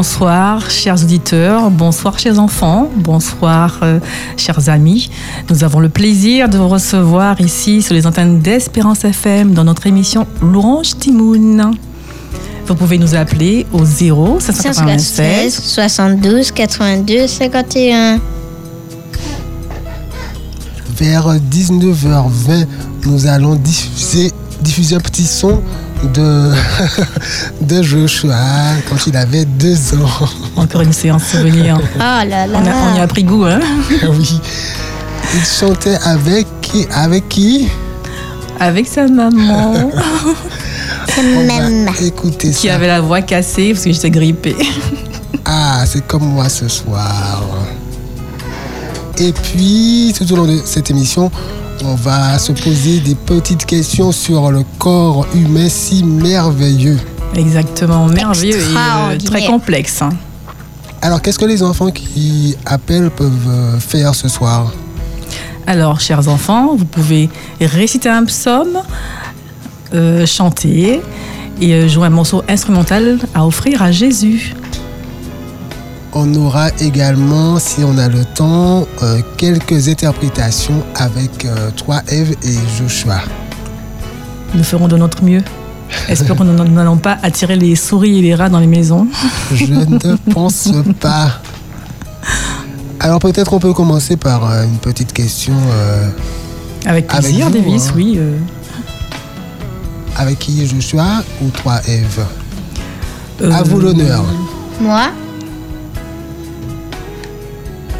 Bonsoir, 0.00 0.70
chers 0.70 1.02
auditeurs, 1.02 1.70
bonsoir, 1.70 2.18
chers 2.18 2.38
enfants, 2.38 2.88
bonsoir, 2.96 3.80
euh, 3.82 4.00
chers 4.38 4.70
amis. 4.70 5.10
Nous 5.50 5.62
avons 5.62 5.78
le 5.78 5.90
plaisir 5.90 6.48
de 6.48 6.56
vous 6.56 6.68
recevoir 6.68 7.38
ici 7.38 7.82
sur 7.82 7.92
les 7.92 8.06
antennes 8.06 8.40
d'Espérance 8.40 9.04
FM 9.04 9.52
dans 9.52 9.64
notre 9.64 9.86
émission 9.86 10.26
L'Orange 10.40 10.96
Timoun. 10.98 11.72
Vous 12.66 12.74
pouvez 12.76 12.96
nous 12.96 13.14
appeler 13.14 13.66
au 13.74 13.84
0 13.84 14.40
596 14.40 15.62
72 15.62 16.50
82 16.52 17.26
51. 17.26 18.20
Vers 20.96 21.34
19h20, 21.36 22.66
nous 23.04 23.26
allons 23.26 23.54
diffuser, 23.54 24.32
diffuser 24.62 24.96
un 24.96 25.00
petit 25.00 25.26
son 25.26 25.60
de, 26.04 26.52
de 27.60 27.82
Joshua 27.82 28.34
quand 28.88 29.06
il 29.06 29.16
avait 29.16 29.44
deux 29.44 29.94
ans. 29.94 30.28
Encore 30.56 30.80
une 30.82 30.92
séance 30.92 31.24
souvenir. 31.24 31.78
Ah 32.00 32.24
là 32.24 32.46
là. 32.46 32.58
On, 32.62 32.66
a- 32.66 32.92
on 32.92 32.96
y 32.96 33.00
a 33.00 33.06
pris 33.06 33.24
goût, 33.24 33.44
hein 33.44 33.60
oui. 34.10 34.40
Il 35.34 35.44
chantait 35.44 35.96
avec 36.04 36.46
qui 36.60 36.86
Avec 36.92 37.28
qui? 37.28 37.68
Avec 38.58 38.86
sa 38.88 39.06
maman, 39.06 39.90
va 41.16 42.04
écouter 42.06 42.50
qui 42.50 42.68
ça. 42.68 42.74
avait 42.74 42.88
la 42.88 43.00
voix 43.00 43.22
cassée 43.22 43.72
parce 43.72 43.84
que 43.84 43.92
j'étais 43.92 44.10
grippée. 44.10 44.56
Ah, 45.46 45.84
c'est 45.86 46.06
comme 46.06 46.24
moi 46.24 46.48
ce 46.48 46.68
soir. 46.68 47.42
Et 49.18 49.32
puis, 49.32 50.14
tout 50.16 50.30
au 50.32 50.36
long 50.36 50.46
de 50.46 50.60
cette 50.64 50.90
émission, 50.90 51.30
on 51.84 51.94
va 51.94 52.38
se 52.38 52.52
poser 52.52 53.00
des 53.00 53.14
petites 53.14 53.64
questions 53.64 54.12
sur 54.12 54.50
le 54.50 54.64
corps 54.78 55.26
humain 55.34 55.68
si 55.68 56.04
merveilleux. 56.04 56.98
Exactement, 57.34 58.06
merveilleux 58.06 58.58
et 58.58 58.76
euh, 58.76 59.18
très 59.24 59.46
complexe. 59.46 60.02
hein. 60.02 60.10
Alors, 61.02 61.22
qu'est-ce 61.22 61.38
que 61.38 61.44
les 61.46 61.62
enfants 61.62 61.90
qui 61.90 62.56
appellent 62.66 63.10
peuvent 63.10 63.48
euh, 63.48 63.78
faire 63.78 64.14
ce 64.14 64.28
soir? 64.28 64.72
Alors, 65.66 66.00
chers 66.00 66.28
enfants, 66.28 66.74
vous 66.76 66.84
pouvez 66.84 67.30
réciter 67.60 68.08
un 68.08 68.24
psaume, 68.24 68.82
euh, 69.94 70.26
chanter 70.26 71.00
et 71.60 71.88
jouer 71.88 72.06
un 72.06 72.10
morceau 72.10 72.42
instrumental 72.48 73.18
à 73.34 73.46
offrir 73.46 73.82
à 73.82 73.92
Jésus. 73.92 74.54
On 76.12 76.34
aura 76.34 76.70
également, 76.80 77.58
si 77.60 77.84
on 77.84 77.96
a 77.96 78.08
le 78.08 78.24
temps, 78.24 78.86
euh, 79.02 79.20
quelques 79.36 79.88
interprétations 79.88 80.82
avec 80.96 81.44
euh, 81.44 81.70
toi, 81.76 82.02
Eve 82.08 82.32
et 82.42 82.56
Joshua. 82.78 83.20
Nous 84.54 84.64
ferons 84.64 84.88
de 84.88 84.96
notre 84.96 85.22
mieux. 85.22 85.42
Espérons 86.08 86.36
que 86.38 86.42
nous 86.44 86.64
n'allons 86.74 86.96
pas 86.96 87.16
attirer 87.22 87.56
les 87.56 87.76
souris 87.76 88.18
et 88.18 88.22
les 88.22 88.34
rats 88.34 88.48
dans 88.48 88.58
les 88.58 88.66
maisons. 88.66 89.06
Je 89.54 89.66
ne 89.66 90.16
pense 90.32 90.68
pas. 91.00 91.40
Alors 92.98 93.18
peut-être 93.20 93.52
on 93.54 93.58
peut 93.60 93.72
commencer 93.72 94.16
par 94.16 94.50
euh, 94.50 94.64
une 94.64 94.78
petite 94.78 95.12
question. 95.12 95.54
euh, 95.72 96.08
Avec 96.86 97.12
Avec 97.12 97.24
plaisir, 97.24 97.46
vous, 97.46 97.52
Davis, 97.52 97.86
hein. 97.88 97.92
oui. 97.96 98.14
euh. 98.18 98.36
avec 100.16 100.38
qui 100.40 100.66
Joshua 100.66 101.22
ou 101.42 101.48
toi, 101.50 101.80
Eve? 101.88 102.20
Euh, 103.42 103.52
À 103.52 103.62
vous 103.62 103.78
l'honneur. 103.80 104.24
Moi? 104.80 105.06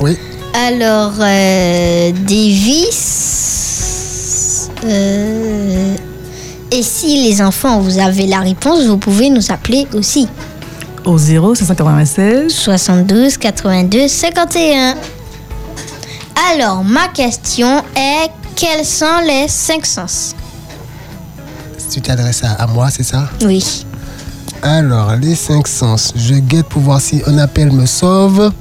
Oui. 0.01 0.17
Alors, 0.55 1.13
euh, 1.21 2.13
Davis. 2.27 2.99
euh, 4.85 5.95
et 6.73 6.83
si 6.83 7.23
les 7.29 7.43
enfants, 7.43 7.81
vous 7.81 7.99
avez 7.99 8.27
la 8.27 8.41
réponse, 8.41 8.85
vous 8.87 8.97
pouvez 8.99 9.29
nous 9.31 9.51
appeler 9.51 9.87
aussi. 9.95 10.29
Au 11.05 11.19
0 11.19 11.55
596. 11.55 12.53
72 12.53 13.37
82 13.37 14.09
51. 14.09 14.95
Alors, 16.55 16.83
ma 16.85 17.09
question 17.09 17.83
est 17.97 18.31
quels 18.57 18.85
sont 18.85 19.21
les 19.27 19.49
cinq 19.49 19.85
sens? 19.87 20.35
Tu 21.93 22.01
t'adresses 22.01 22.45
à, 22.45 22.53
à 22.53 22.67
moi, 22.67 22.89
c'est 22.91 23.03
ça? 23.03 23.29
Oui. 23.43 23.85
Alors, 24.63 25.17
les 25.17 25.35
cinq 25.35 25.67
sens. 25.67 26.13
Je 26.15 26.35
guette 26.35 26.67
pour 26.69 26.83
voir 26.83 27.01
si 27.01 27.21
un 27.27 27.39
appel 27.39 27.73
me 27.73 27.87
sauve. 27.87 28.53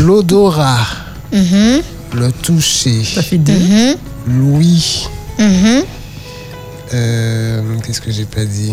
L'odorat, 0.00 0.86
Mhm, 1.32 1.82
le 2.14 2.32
toucher, 2.32 3.04
Ça 3.04 3.22
fait 3.22 3.38
deux. 3.38 3.52
mhm, 3.52 3.96
l'ouïe. 4.26 5.08
mhm. 5.38 5.82
Euh, 6.94 7.62
Qu'est-ce 7.84 8.00
que 8.00 8.10
j'ai 8.10 8.24
pas 8.26 8.44
dit? 8.44 8.72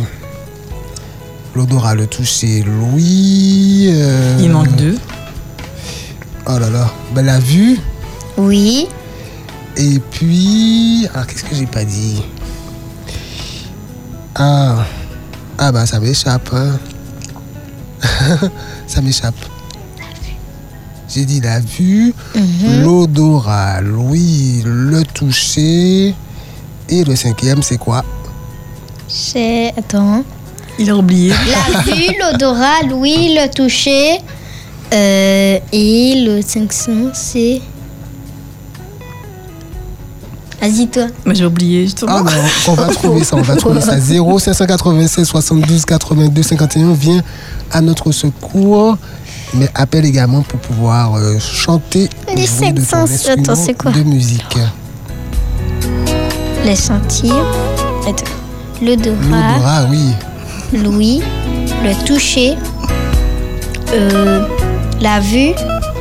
L'odorat, 1.55 1.95
le 1.95 2.07
toucher, 2.07 2.63
l'ouïe. 2.63 3.89
euh, 3.93 4.37
Il 4.41 4.49
manque 4.51 4.75
deux. 4.75 4.97
Oh 6.47 6.57
là 6.59 6.69
là. 6.69 6.91
Ben, 7.13 7.25
la 7.25 7.39
vue. 7.39 7.77
Oui. 8.37 8.87
Et 9.77 9.99
puis. 9.99 11.07
Ah, 11.13 11.23
qu'est-ce 11.25 11.43
que 11.43 11.55
j'ai 11.55 11.65
pas 11.65 11.85
dit? 11.85 12.21
Ah. 14.35 14.85
Ah, 15.57 15.71
bah, 15.71 15.85
ça 15.85 15.99
m'échappe. 15.99 16.49
hein. 16.53 16.79
ça 18.87 19.01
m'échappe. 19.01 19.35
J'ai 21.09 21.25
dit 21.25 21.41
la 21.41 21.59
vue, 21.59 22.13
mhm. 22.35 22.83
l'odorat, 22.83 23.81
l'ouïe, 23.81 24.61
le 24.63 25.03
toucher. 25.03 26.13
Et 26.87 27.03
le 27.03 27.15
cinquième, 27.15 27.61
c'est 27.63 27.77
quoi? 27.77 28.03
C'est. 29.07 29.73
Attends. 29.77 30.23
Il 30.77 30.89
a 30.89 30.95
oublié. 30.95 31.29
La 31.73 31.81
vue, 31.81 32.15
l'odorat, 32.19 32.83
l'ouïe, 32.87 33.35
le 33.35 33.49
toucher. 33.51 34.19
euh, 34.93 35.59
et 35.71 36.23
le 36.25 36.41
500, 36.41 36.91
c'est. 37.13 37.61
Vas-y, 40.61 40.87
toi. 40.87 41.07
Mais 41.25 41.35
j'ai 41.35 41.45
oublié 41.45 41.83
justement. 41.85 42.17
Ah 42.17 42.23
non, 42.23 42.31
on 42.67 42.73
va 42.73 42.87
trouver 42.87 43.23
ça, 43.23 43.35
on 43.37 43.41
va 43.41 43.55
trouver 43.55 43.81
ça. 43.81 43.97
0 43.97 44.39
596 44.39 45.25
72 45.25 45.85
82 45.85 46.43
51 46.43 46.91
vient 46.93 47.21
à 47.71 47.81
notre 47.81 48.11
secours, 48.11 48.97
mais 49.53 49.69
appelle 49.75 50.05
également 50.05 50.41
pour 50.41 50.59
pouvoir 50.59 51.15
euh, 51.15 51.39
chanter 51.39 52.09
Les 52.35 52.45
jouer 52.45 52.71
de 52.71 52.81
ton 52.81 53.05
500, 53.07 53.13
instrument 53.13 53.43
attends, 53.43 53.55
c'est 53.55 53.73
quoi 53.73 53.91
de 53.91 54.03
musique. 54.03 54.57
Les 56.65 56.75
sentir. 56.75 57.33
L'odorat, 58.81 59.87
oui. 59.89 60.13
l'ouïe, 60.73 61.21
le 61.83 62.05
toucher, 62.05 62.55
euh, 63.91 64.45
la 65.01 65.19
vue. 65.19 65.51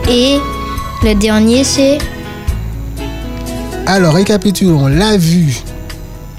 Et 0.09 0.39
le 1.03 1.15
dernier, 1.15 1.65
c'est. 1.65 1.99
Alors, 3.87 4.15
récapitulons. 4.15 4.87
La 4.87 5.17
vue, 5.17 5.57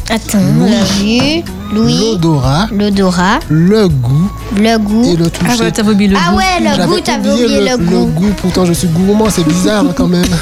Attends, 0.09 0.39
la 0.65 0.83
vue, 0.83 1.43
l'odorat, 1.73 2.67
l'odorat, 2.71 3.39
le 3.49 3.87
goût 3.87 4.31
le 4.57 4.77
goût. 4.77 5.03
et 5.05 5.15
le 5.15 5.25
Ah 5.25 5.29
toucher. 5.29 5.63
ouais, 5.63 5.71
t'avais 5.71 5.91
oublié 5.91 6.09
le 6.11 6.17
Ah 6.17 6.31
goût. 6.31 6.37
ouais, 6.37 6.59
le 6.59 6.65
J'avais 6.75 6.85
goût, 6.87 6.99
t'avais 7.01 7.29
oublié 7.31 7.69
le, 7.69 7.77
goût. 7.77 7.91
le 7.91 8.05
goût, 8.05 8.33
pourtant 8.41 8.65
je 8.65 8.73
suis 8.73 8.87
gourmand, 8.87 9.29
c'est 9.29 9.43
bizarre 9.47 9.85
quand 9.95 10.07
même. 10.07 10.25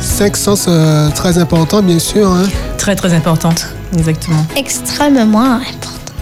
Cinq 0.00 0.36
sens 0.36 0.66
euh, 0.68 1.10
très 1.10 1.38
importants, 1.38 1.82
bien 1.82 1.98
sûr. 1.98 2.28
hein. 2.30 2.44
Très 2.76 2.96
très 2.96 3.12
importante. 3.14 3.66
Exactement. 3.96 4.44
Extrêmement 4.56 5.54
important. 5.54 6.12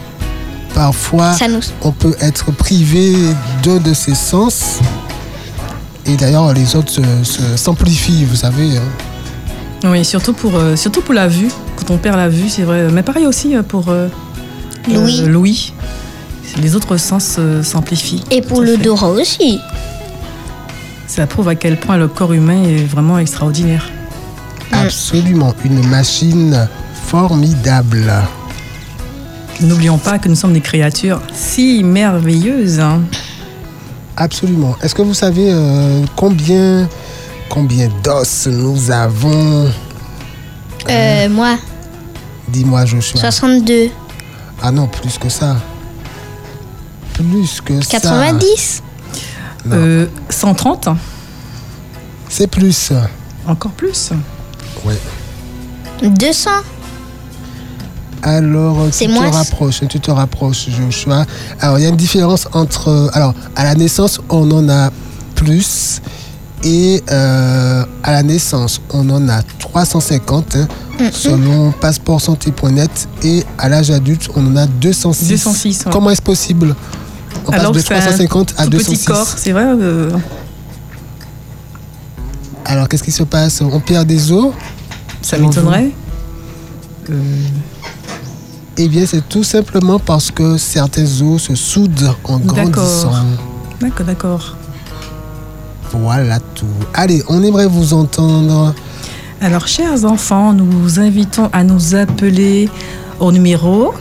Parfois, 0.74 1.32
Ça 1.32 1.48
nous. 1.48 1.60
on 1.82 1.92
peut 1.92 2.14
être 2.20 2.52
privé 2.52 3.14
d'un 3.62 3.78
de 3.78 3.94
ses 3.94 4.14
sens. 4.14 4.78
Et 6.04 6.16
d'ailleurs, 6.16 6.52
les 6.52 6.76
autres 6.76 6.92
se- 6.92 7.24
se- 7.24 7.56
s'amplifient, 7.56 8.24
vous 8.26 8.36
savez. 8.36 8.76
hein. 8.76 8.82
Oui, 9.90 10.04
surtout 10.04 10.32
pour, 10.32 10.56
euh, 10.56 10.76
surtout 10.76 11.00
pour 11.02 11.14
la 11.14 11.28
vue. 11.28 11.48
Quand 11.76 11.90
on 11.94 11.98
perd 11.98 12.16
la 12.16 12.28
vue, 12.28 12.48
c'est 12.48 12.62
vrai. 12.62 12.88
Mais 12.92 13.02
pareil 13.02 13.26
aussi 13.26 13.54
euh, 13.56 13.62
pour 13.62 13.88
euh, 13.88 14.08
L'ouïe. 14.88 15.20
euh, 15.22 15.28
l'ouïe. 15.28 15.72
Les 16.60 16.74
autres 16.74 16.96
sens 16.96 17.36
euh, 17.38 17.62
s'amplifient. 17.62 18.24
Et 18.30 18.40
pour 18.40 18.60
fait. 18.60 18.66
l'odorat 18.66 19.10
aussi. 19.10 19.58
Ça 21.06 21.26
prouve 21.26 21.48
à 21.48 21.54
quel 21.54 21.78
point 21.78 21.96
le 21.96 22.08
corps 22.08 22.32
humain 22.32 22.62
est 22.64 22.84
vraiment 22.84 23.18
extraordinaire. 23.18 23.88
Absolument, 24.72 25.54
une 25.64 25.86
machine 25.86 26.68
formidable. 27.06 28.12
N'oublions 29.60 29.98
pas 29.98 30.18
que 30.18 30.28
nous 30.28 30.34
sommes 30.34 30.52
des 30.52 30.60
créatures 30.60 31.20
si 31.32 31.82
merveilleuses. 31.84 32.80
hein. 32.80 33.02
Absolument. 34.16 34.76
Est-ce 34.82 34.94
que 34.94 35.02
vous 35.02 35.14
savez 35.14 35.50
euh, 35.52 36.02
combien, 36.16 36.88
combien 37.48 37.88
d'os 38.02 38.46
nous 38.46 38.90
avons? 38.90 39.70
Euh, 40.88 41.28
moi, 41.28 41.56
Dis-moi, 42.48 42.84
Joshua. 42.86 43.20
62. 43.20 43.90
Ah 44.62 44.70
non, 44.70 44.86
plus 44.86 45.18
que 45.18 45.28
ça. 45.28 45.56
Plus 47.14 47.60
que 47.60 47.80
ça. 47.80 47.98
90 48.00 48.82
Non. 49.64 49.76
Euh, 49.76 50.06
130 50.28 50.88
C'est 52.28 52.46
plus. 52.46 52.92
Encore 53.46 53.72
plus 53.72 54.10
Ouais. 54.84 54.98
200 56.02 56.50
Alors, 58.22 58.86
tu 58.86 58.92
C'est 58.92 59.06
te 59.06 59.34
rapproches, 59.34 59.80
tu 59.88 60.00
te 60.00 60.10
rapproches, 60.10 60.68
Joshua. 60.70 61.24
Alors, 61.60 61.78
il 61.78 61.82
y 61.82 61.86
a 61.86 61.88
une 61.88 61.96
différence 61.96 62.46
entre. 62.52 63.10
Alors, 63.12 63.34
à 63.56 63.64
la 63.64 63.74
naissance, 63.74 64.20
on 64.28 64.48
en 64.52 64.68
a 64.68 64.90
plus. 65.34 66.00
Et 66.68 67.00
euh, 67.12 67.84
à 68.02 68.10
la 68.10 68.24
naissance, 68.24 68.80
on 68.90 69.08
en 69.10 69.28
a 69.28 69.40
350, 69.60 70.56
hein, 70.56 70.66
selon 71.12 71.70
passeportsanté.net. 71.70 73.08
Et 73.22 73.44
à 73.56 73.68
l'âge 73.68 73.92
adulte, 73.92 74.28
on 74.34 74.44
en 74.48 74.56
a 74.56 74.66
206. 74.66 75.28
206, 75.28 75.84
ouais. 75.86 75.92
Comment 75.92 76.10
est-ce 76.10 76.20
possible 76.22 76.74
On 77.46 77.52
Alors 77.52 77.70
passe 77.70 77.84
de 77.84 77.88
que 77.88 77.94
c'est 77.94 77.94
un 77.94 78.26
350 78.26 78.54
à 78.58 78.64
tout 78.64 78.70
206. 78.70 78.90
petit 78.96 79.04
corps, 79.04 79.26
c'est 79.28 79.52
vrai 79.52 79.64
euh, 79.80 80.10
Alors, 82.64 82.88
qu'est-ce 82.88 83.04
qui 83.04 83.12
se 83.12 83.22
passe 83.22 83.60
On 83.60 83.78
perd 83.78 84.08
des 84.08 84.32
os 84.32 84.52
Ça 85.22 85.38
m'étonnerait. 85.38 85.92
Eh 88.76 88.88
bien, 88.88 89.06
c'est 89.06 89.28
tout 89.28 89.44
simplement 89.44 90.00
parce 90.00 90.32
que 90.32 90.58
certains 90.58 91.22
os 91.22 91.42
se 91.42 91.54
soudent 91.54 92.16
en 92.24 92.38
grandissant. 92.40 93.12
D'accord, 93.80 94.06
d'accord. 94.06 94.56
Voilà 96.00 96.38
tout. 96.54 96.66
Allez, 96.94 97.22
on 97.28 97.42
aimerait 97.42 97.66
vous 97.66 97.94
entendre. 97.94 98.74
Alors, 99.40 99.66
chers 99.68 100.04
enfants, 100.04 100.52
nous 100.52 100.66
vous 100.70 100.98
invitons 101.00 101.48
à 101.52 101.62
nous 101.64 101.94
appeler 101.94 102.68
au 103.20 103.30
numéro 103.32 103.92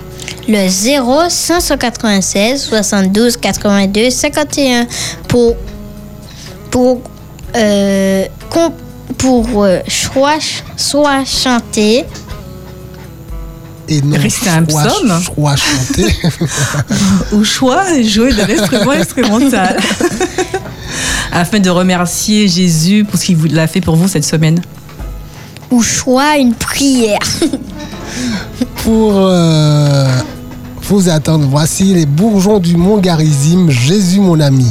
Le 0.47 0.67
0 0.67 1.29
596 1.29 2.61
72 2.63 3.37
82 3.37 4.09
51 4.09 4.87
pour 5.27 5.55
pour 6.71 7.01
euh, 7.55 8.25
pour 9.17 9.63
euh, 9.63 9.79
choix 9.87 10.37
soit 10.77 11.23
chanter 11.25 12.03
Et 13.87 14.01
non, 14.01 14.17
Restez 14.19 14.49
un 14.49 14.65
choix- 14.67 14.83
psaume. 14.87 15.21
choix 15.21 15.55
chanter. 15.55 16.15
au 17.33 17.43
choix 17.55 17.83
jouer 18.01 18.33
de 18.33 18.41
l'instrument 18.43 18.91
instrumental. 18.91 19.77
Afin 21.37 21.59
de 21.59 21.69
remercier 21.69 22.47
Jésus 22.47 23.03
pour 23.03 23.19
ce 23.19 23.25
qu'il 23.25 23.35
vous- 23.35 23.47
l'a 23.47 23.67
fait 23.67 23.81
pour 23.81 23.95
vous 23.97 24.07
cette 24.07 24.23
semaine. 24.23 24.61
ou 25.69 25.81
choix 25.83 26.37
une 26.37 26.53
prière. 26.53 27.19
Pour 28.83 29.13
euh, 29.15 30.07
vous 30.83 31.09
attendre, 31.09 31.45
voici 31.49 31.85
les 31.93 32.05
bourgeons 32.05 32.59
du 32.59 32.77
Mont 32.77 32.97
Garizim, 32.99 33.69
Jésus 33.69 34.19
mon 34.21 34.39
ami. 34.39 34.69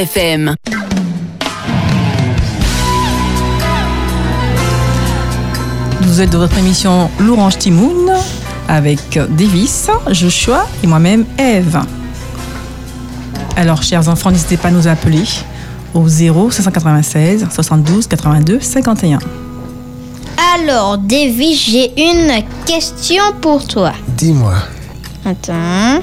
FM. 0.00 0.54
Vous 6.00 6.20
êtes 6.22 6.30
de 6.30 6.38
votre 6.38 6.56
émission 6.58 7.10
L'Orange 7.18 7.58
Timoun 7.58 8.10
avec 8.66 9.18
Davis, 9.36 9.88
Joshua 10.10 10.66
et 10.82 10.86
moi-même 10.86 11.26
Eve. 11.38 11.78
Alors, 13.56 13.82
chers 13.82 14.08
enfants, 14.08 14.30
n'hésitez 14.30 14.56
pas 14.56 14.68
à 14.68 14.70
nous 14.70 14.88
appeler 14.88 15.24
au 15.92 16.08
0 16.08 16.50
596 16.50 17.46
72 17.50 18.06
82 18.06 18.58
51. 18.60 19.18
Alors, 20.58 20.96
Davy, 20.96 21.54
j'ai 21.54 21.92
une 22.00 22.42
question 22.64 23.22
pour 23.42 23.66
toi. 23.66 23.92
Dis-moi, 24.16 24.54
Attends. 25.26 26.00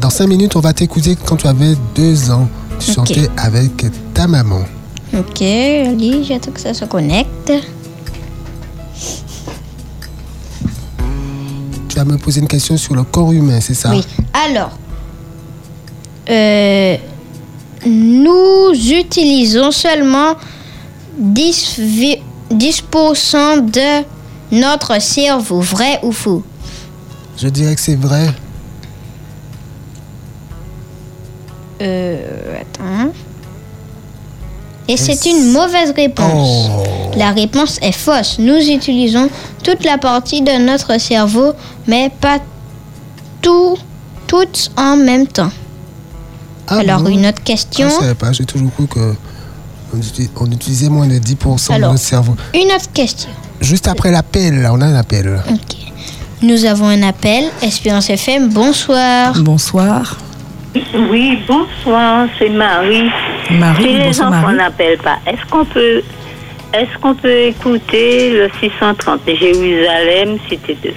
dans 0.00 0.10
5 0.10 0.28
minutes, 0.28 0.54
on 0.54 0.60
va 0.60 0.72
t'écouter 0.72 1.16
quand 1.26 1.36
tu 1.36 1.48
avais 1.48 1.74
2 1.96 2.30
ans. 2.30 2.48
Chantais 2.80 3.28
avec 3.36 3.86
ta 4.14 4.26
maman. 4.26 4.60
Ok, 5.16 5.40
Ali, 5.42 6.24
j'attends 6.24 6.50
que 6.52 6.60
ça 6.60 6.74
se 6.74 6.84
connecte. 6.84 7.52
tu 11.88 11.96
vas 11.96 12.04
me 12.04 12.18
poser 12.18 12.40
une 12.40 12.48
question 12.48 12.76
sur 12.76 12.94
le 12.94 13.04
corps 13.04 13.32
humain, 13.32 13.58
c'est 13.60 13.74
ça? 13.74 13.90
Oui. 13.90 14.04
Alors, 14.34 14.70
euh, 16.28 16.96
nous 17.86 18.70
utilisons 18.74 19.70
seulement 19.70 20.34
10, 21.18 21.78
vi- 21.78 22.20
10% 22.52 23.60
de 23.70 24.04
notre 24.52 25.00
cerveau, 25.00 25.60
vrai 25.60 26.00
ou 26.02 26.12
faux? 26.12 26.42
Je 27.38 27.48
dirais 27.48 27.74
que 27.74 27.80
c'est 27.80 27.96
vrai. 27.96 28.26
Euh, 31.82 32.60
attends. 32.60 33.12
Et 34.88 34.96
c'est 34.96 35.28
une 35.28 35.50
mauvaise 35.52 35.90
réponse. 35.96 36.70
Oh. 36.70 37.10
La 37.16 37.32
réponse 37.32 37.78
est 37.82 37.92
fausse. 37.92 38.36
Nous 38.38 38.56
utilisons 38.56 39.28
toute 39.64 39.84
la 39.84 39.98
partie 39.98 40.42
de 40.42 40.52
notre 40.64 40.98
cerveau, 41.00 41.52
mais 41.88 42.10
pas 42.20 42.38
tout, 43.42 43.76
toutes 44.28 44.70
en 44.76 44.96
même 44.96 45.26
temps. 45.26 45.50
Ah 46.68 46.78
Alors, 46.78 47.00
bon 47.02 47.10
une 47.10 47.26
autre 47.26 47.38
Ah, 47.40 47.44
question. 47.44 47.88
Je 47.88 47.94
savais 47.94 48.14
pas, 48.14 48.32
j'ai 48.32 48.44
toujours 48.44 48.72
cru 48.74 48.86
que 48.86 49.14
on 49.92 49.98
uti- 49.98 50.28
on 50.36 50.50
utilisait 50.50 50.88
moins 50.88 51.06
de 51.06 51.18
10% 51.18 51.72
Alors. 51.74 51.88
de 51.90 51.92
notre 51.94 52.04
cerveau. 52.04 52.36
Une 52.54 52.66
autre 52.72 52.90
question. 52.92 53.30
Juste 53.60 53.88
après 53.88 54.10
l'appel, 54.12 54.62
là, 54.62 54.72
on 54.72 54.80
a 54.80 54.86
un 54.86 54.94
appel. 54.94 55.40
Ok. 55.50 55.76
Nous 56.42 56.64
avons 56.64 56.86
un 56.86 57.02
appel. 57.02 57.44
Espérance 57.62 58.10
FM, 58.10 58.50
bonsoir. 58.50 59.34
Bonsoir. 59.42 60.18
Oui, 61.10 61.38
bonsoir, 61.46 62.26
c'est 62.38 62.48
Marie. 62.50 63.08
Marie, 63.50 63.82
si 63.84 63.88
les 63.92 64.04
bonsoir 64.06 64.28
enfants 64.28 64.40
Marie. 64.42 64.56
n'appellent 64.56 64.98
pas, 64.98 65.18
est-ce 65.26 65.44
qu'on 65.50 65.64
peut 65.64 66.02
est-ce 66.74 66.98
qu'on 67.00 67.14
peut 67.14 67.38
écouter 67.42 68.30
le 68.32 68.48
630 68.60 69.20
Jérusalem, 69.26 70.36
cité 70.48 70.76
de 70.82 70.90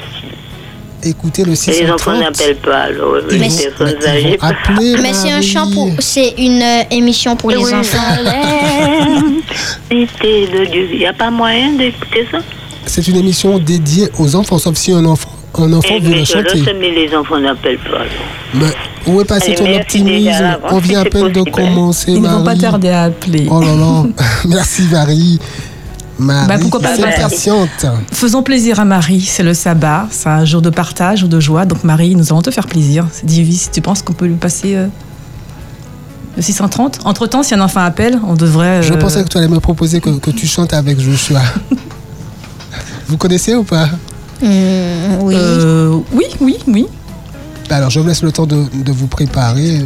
Écoutez 1.02 1.46
le 1.46 1.54
Et 1.54 1.84
Les 1.84 1.92
enfants 1.92 2.12
630. 2.16 2.20
n'appellent 2.20 2.56
pas, 2.58 2.78
alors 2.84 3.16
les 3.30 3.36
Ils 3.38 3.50
vont- 3.50 3.58
personnes 3.78 3.96
mais 4.02 4.08
âgées. 4.08 4.38
Mais 5.02 5.14
c'est 5.14 5.32
un 5.32 5.42
chant 5.42 5.72
pour. 5.72 5.90
C'est 6.00 6.34
une 6.38 6.62
euh, 6.62 6.84
émission 6.92 7.36
pour 7.38 7.52
les 7.52 7.58
enfants. 7.74 7.98
Jérusalem, 8.16 9.42
cité 9.90 10.48
de 10.48 10.66
Dieu. 10.66 10.90
Il 10.92 10.98
n'y 11.00 11.06
a 11.06 11.14
pas 11.14 11.30
moyen 11.32 11.72
d'écouter 11.74 12.28
ça? 12.32 12.40
C'est 12.86 13.08
une 13.08 13.18
émission 13.18 13.60
dédiée 13.60 14.10
aux 14.18 14.36
enfants, 14.36 14.58
sauf 14.58 14.76
si 14.76 14.92
un 14.92 15.06
enfant, 15.06 15.30
un 15.58 15.72
enfant 15.72 15.88
Eh, 15.96 16.00
veut 16.02 16.26
chanter. 16.26 16.64
sais, 16.66 16.74
mais 16.74 16.90
les 16.92 17.16
enfants 17.16 17.38
n'appellent 17.40 17.78
pas. 17.78 17.98
alors. 18.00 18.10
Mais 18.56 18.66
où 19.10 19.22
est 19.22 19.26
passé 19.26 19.56
Allez, 19.58 19.74
ton 19.74 19.80
optimisme 19.80 20.58
On 20.72 20.78
vient 20.80 21.02
à 21.02 21.06
peine 21.06 21.32
de 21.32 21.42
commencer, 21.44 22.12
Ils 22.12 22.22
ne 22.22 22.28
vont 22.28 22.38
pas 22.40 22.44
Marie. 22.44 22.60
tarder 22.60 22.90
à 22.90 23.04
appeler. 23.04 23.48
Oh 23.50 23.62
là 23.62 23.76
là. 23.76 24.04
Merci 24.48 24.84
Marie. 24.92 25.40
Marie, 26.18 26.48
Bah, 26.48 26.56
pourquoi 26.60 26.82
pas 26.82 26.96
c'est 26.96 27.02
Marie. 27.02 27.22
patiente. 27.22 27.86
Faisons 28.12 28.44
plaisir 28.44 28.80
à 28.80 28.86
Marie, 28.86 29.22
c'est 29.22 29.44
le 29.44 29.54
sabbat, 29.54 30.08
c'est 30.12 30.28
un 30.28 30.44
jour 30.44 30.62
de 30.62 30.70
partage 30.70 31.24
ou 31.24 31.28
de 31.28 31.40
joie. 31.40 31.66
Donc 31.66 31.84
Marie, 31.86 32.16
nous 32.16 32.26
allons 32.32 32.42
te 32.42 32.52
faire 32.52 32.68
plaisir. 32.68 33.06
Dis 33.24 33.54
si 33.56 33.70
tu 33.72 33.82
penses 33.82 34.02
qu'on 34.02 34.12
peut 34.14 34.26
lui 34.26 34.36
passer 34.36 34.76
euh, 34.76 34.88
le 36.36 36.42
630. 36.42 37.00
Entre-temps, 37.06 37.42
si 37.44 37.54
un 37.54 37.62
enfant 37.62 37.80
appelle, 37.82 38.20
on 38.28 38.34
devrait... 38.34 38.84
Je 38.84 38.94
euh, 38.94 38.98
pensais 38.98 39.24
que 39.24 39.30
tu 39.30 39.38
allais 39.38 39.48
me 39.48 39.60
proposer 39.62 40.02
que, 40.02 40.10
que 40.20 40.32
tu 40.32 40.46
chantes 40.46 40.74
avec 40.74 41.00
Joshua. 41.00 41.42
Vous 43.08 43.18
connaissez 43.18 43.56
ou 43.56 43.64
pas? 43.64 43.88
Oui. 44.42 44.48
euh, 45.36 45.98
oui, 46.14 46.26
oui, 46.42 46.58
oui. 46.68 46.86
Alors, 47.72 47.90
je 47.90 48.00
vous 48.00 48.08
laisse 48.08 48.24
le 48.24 48.32
temps 48.32 48.48
de, 48.48 48.66
de 48.74 48.92
vous 48.92 49.08
préparer. 49.08 49.86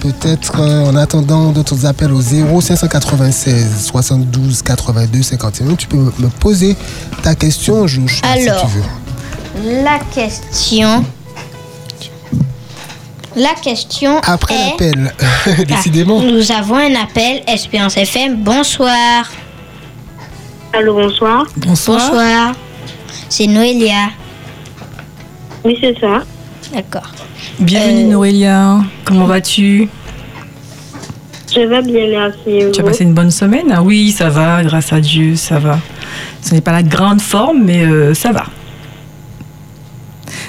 Peut-être 0.00 0.60
euh, 0.60 0.84
en 0.86 0.94
attendant 0.94 1.50
d'autres 1.50 1.86
appels 1.86 2.12
au 2.12 2.20
0 2.20 2.60
596 2.60 3.84
72 3.86 4.62
82 4.62 5.22
51. 5.22 5.74
Tu 5.74 5.86
peux 5.88 5.96
me 5.96 6.28
poser 6.28 6.76
ta 7.22 7.34
question, 7.34 7.86
Joshua, 7.86 8.28
Alors. 8.28 8.60
si 8.60 8.66
tu 8.66 8.72
veux. 8.78 9.82
La 9.82 9.98
question. 10.14 11.04
La 13.34 13.54
question 13.54 14.18
Après 14.24 14.54
est. 14.54 14.70
l'appel, 14.70 15.12
Ah, 15.46 15.64
décidément. 15.64 16.20
Nous 16.22 16.52
avons 16.52 16.76
un 16.76 16.94
appel. 16.94 17.42
Espérance 17.48 17.96
FM, 17.96 18.36
bonsoir. 18.42 19.28
Allô, 20.72 20.94
bonsoir. 20.94 21.44
Bonsoir. 21.56 21.98
Bonsoir. 22.10 22.52
C'est 23.28 23.46
Noélia. 23.46 24.10
Oui, 25.64 25.76
c'est 25.80 25.98
ça. 26.00 26.22
D'accord. 26.72 27.10
Bienvenue 27.60 28.04
Euh, 28.04 28.10
Noélia. 28.12 28.78
Comment 29.04 29.26
vas-tu? 29.26 29.88
Je 31.54 31.60
vais 31.60 31.82
bien, 31.82 32.08
merci. 32.10 32.70
Tu 32.72 32.80
as 32.80 32.84
passé 32.84 33.04
une 33.04 33.14
bonne 33.14 33.30
semaine? 33.30 33.66
Ah 33.72 33.82
Oui, 33.82 34.10
ça 34.10 34.28
va, 34.28 34.62
grâce 34.64 34.92
à 34.92 35.00
Dieu, 35.00 35.36
ça 35.36 35.58
va. 35.58 35.78
Ce 36.42 36.54
n'est 36.54 36.60
pas 36.60 36.72
la 36.72 36.82
grande 36.82 37.20
forme, 37.20 37.62
mais 37.64 37.84
euh, 37.84 38.14
ça 38.14 38.32
va. 38.32 38.44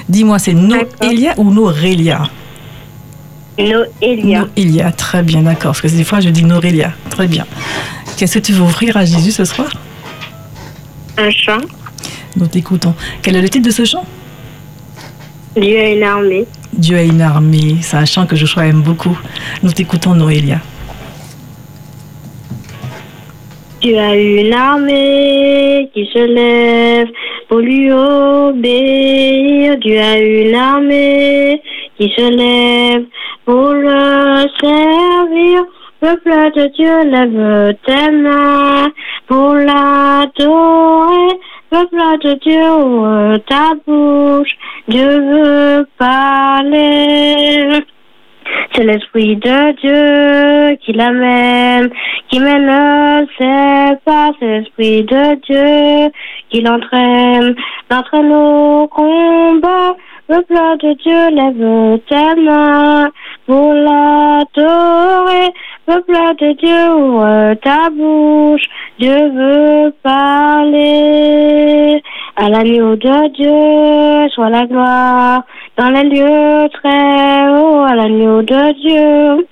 Dis-moi, 0.08 0.38
c'est 0.38 0.54
Noélia 0.54 1.34
ou 1.36 1.50
Norélia? 1.52 2.28
Noélia. 3.58 4.46
Noélia, 4.56 4.92
très 4.92 5.22
bien, 5.22 5.42
d'accord. 5.42 5.72
Parce 5.72 5.80
que 5.82 5.88
des 5.88 6.04
fois, 6.04 6.20
je 6.20 6.28
dis 6.30 6.44
Norélia. 6.44 6.92
Très 7.10 7.26
bien. 7.26 7.46
Qu'est-ce 8.16 8.34
que 8.38 8.44
tu 8.44 8.52
veux 8.52 8.62
offrir 8.64 8.96
à 8.96 9.04
Jésus 9.04 9.32
ce 9.32 9.44
soir? 9.44 9.68
Un 11.16 11.30
chant. 11.30 11.58
Nous 12.36 12.46
t'écoutons. 12.46 12.94
Quel 13.22 13.36
est 13.36 13.42
le 13.42 13.48
titre 13.48 13.66
de 13.66 13.70
ce 13.72 13.84
chant? 13.84 14.04
Dieu 15.56 15.78
a 15.78 15.88
une 15.90 16.02
armée. 16.02 16.46
Dieu 16.72 16.96
a 16.96 17.02
une 17.02 17.20
armée. 17.20 17.76
C'est 17.80 17.96
un 17.96 18.04
chant 18.04 18.26
que 18.26 18.36
Joshua 18.36 18.66
aime 18.66 18.82
beaucoup. 18.82 19.18
Nous 19.62 19.72
t'écoutons, 19.72 20.14
Noélia. 20.14 20.58
Dieu 23.80 23.96
a 23.96 24.14
une 24.16 24.52
armée 24.52 25.88
qui 25.94 26.04
se 26.12 26.18
lève 26.18 27.08
pour 27.48 27.58
lui 27.58 27.90
obéir. 27.92 29.76
Dieu 29.78 29.98
a 30.00 30.18
une 30.18 30.54
armée 30.54 31.62
qui 31.96 32.12
se 32.16 32.28
lève 32.30 33.04
pour 33.44 33.72
le 33.72 34.46
servir. 34.60 35.64
Peuple 36.00 36.52
de 36.54 36.66
Dieu, 36.76 37.10
lève 37.10 37.74
tes 37.84 38.10
mains 38.10 38.88
pour 39.26 39.54
l'adorer. 39.54 41.38
Peuple 41.70 42.18
de 42.22 42.34
Dieu, 42.34 42.70
ouvre 42.72 43.36
ta 43.46 43.74
bouche. 43.86 44.56
Dieu 44.88 45.04
veut 45.04 45.86
parler. 45.98 47.84
C'est 48.74 48.84
l'Esprit 48.84 49.36
de 49.36 49.72
Dieu 49.80 50.78
qui 50.80 50.92
l'amène, 50.94 51.90
qui 52.30 52.40
mène 52.40 53.26
ses 53.36 53.96
pas. 54.04 54.30
C'est 54.38 54.46
l'Esprit 54.46 55.04
de 55.04 55.34
Dieu 55.42 56.10
qui 56.48 56.62
l'entraîne, 56.62 57.54
l'entraîne 57.90 58.32
au 58.32 58.88
combat. 58.88 59.94
Le 60.30 60.42
plat 60.42 60.76
de 60.76 60.92
Dieu 60.92 61.30
lève 61.30 62.00
tes 62.06 62.34
mains 62.42 63.08
pour 63.46 63.72
l'adorer. 63.72 65.54
Le 65.88 66.02
plat 66.02 66.34
de 66.34 66.52
Dieu 66.52 66.94
ouvre 66.94 67.54
ta 67.62 67.88
bouche. 67.88 68.66
Dieu 68.98 69.30
veut 69.30 69.94
parler. 70.02 71.22
À 72.36 72.50
l'agneau 72.50 72.94
de 72.96 73.28
Dieu 73.28 74.28
soit 74.34 74.50
la 74.50 74.66
gloire 74.66 75.44
dans 75.78 75.88
les 75.88 76.04
lieux 76.04 76.68
très 76.74 77.48
hauts. 77.48 77.84
À 77.84 77.94
l'agneau 77.94 78.42
de 78.42 78.72
Dieu 78.82 79.46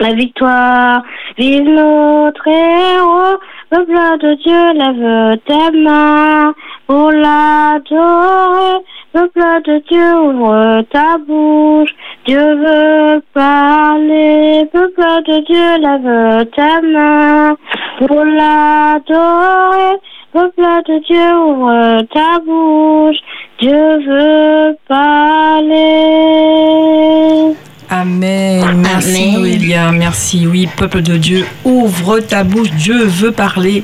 la 0.00 0.12
victoire. 0.14 1.02
Vive 1.36 1.68
notre 1.68 2.46
héros. 2.46 3.38
Le 3.70 3.84
de 3.84 4.34
Dieu 4.42 4.72
lève 4.72 5.38
tes 5.44 5.70
mains 5.76 6.54
pour 6.86 7.12
l'adorer. 7.12 8.82
Le 9.14 9.28
de 9.60 9.78
Dieu 9.86 10.18
ouvre 10.20 10.82
ta 10.90 11.18
bouche. 11.18 11.94
Dieu 12.26 12.38
veut 12.38 13.22
parler. 13.34 14.66
Le 14.72 14.86
de 15.28 15.40
Dieu 15.44 15.76
lève 15.84 16.46
tes 16.56 16.80
mains 16.86 17.56
pour 17.98 18.24
l'adorer. 18.24 19.98
Le 20.34 20.44
de 20.88 20.98
Dieu 21.04 21.28
ouvre 21.36 22.02
ta 22.14 22.38
bouche. 22.46 23.20
Dieu 23.58 23.98
veut 23.98 24.76
parler. 24.88 26.08
Amen. 27.90 28.76
Merci 28.76 29.22
Amen. 29.22 29.32
Noélia. 29.40 29.92
Merci. 29.92 30.46
Oui, 30.46 30.68
peuple 30.76 31.00
de 31.00 31.16
Dieu, 31.16 31.46
ouvre 31.64 32.20
ta 32.20 32.44
bouche. 32.44 32.70
Dieu 32.72 33.04
veut 33.04 33.32
parler. 33.32 33.82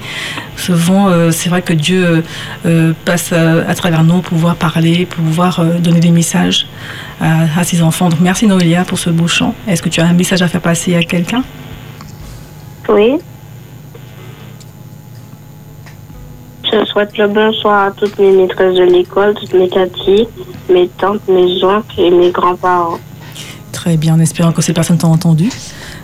Souvent, 0.56 1.08
euh, 1.08 1.30
c'est 1.30 1.48
vrai 1.48 1.62
que 1.62 1.72
Dieu 1.72 2.22
euh, 2.66 2.92
passe 3.04 3.30
euh, 3.32 3.64
à 3.66 3.74
travers 3.74 4.04
nous 4.04 4.20
pour 4.20 4.34
pouvoir 4.34 4.56
parler, 4.56 5.06
pour 5.06 5.24
pouvoir 5.24 5.60
euh, 5.60 5.78
donner 5.78 6.00
des 6.00 6.10
messages 6.10 6.66
à, 7.20 7.58
à 7.58 7.64
ses 7.64 7.82
enfants. 7.82 8.10
Donc, 8.10 8.20
merci 8.20 8.46
Noélia 8.46 8.84
pour 8.84 8.98
ce 8.98 9.10
beau 9.10 9.26
chant. 9.26 9.54
Est-ce 9.66 9.82
que 9.82 9.88
tu 9.88 10.00
as 10.00 10.06
un 10.06 10.12
message 10.12 10.42
à 10.42 10.48
faire 10.48 10.60
passer 10.60 10.94
à 10.94 11.02
quelqu'un? 11.02 11.42
Oui. 12.88 13.14
Je 16.64 16.84
souhaite 16.86 17.16
le 17.16 17.28
bonsoir 17.28 17.86
à 17.86 17.90
toutes 17.92 18.18
mes 18.18 18.32
maîtresses 18.32 18.74
de 18.74 18.82
l'école, 18.82 19.34
toutes 19.34 19.54
mes 19.54 19.68
tatis, 19.68 20.26
mes 20.68 20.88
tantes, 20.88 21.20
mes 21.28 21.62
oncles 21.64 21.98
et 21.98 22.10
mes 22.10 22.30
grands-parents. 22.30 22.98
Très 23.84 23.98
bien, 23.98 24.14
en 24.14 24.20
espérant 24.20 24.50
que 24.52 24.62
ces 24.62 24.72
personnes 24.72 24.96
t'ont 24.96 25.12
entendu. 25.12 25.50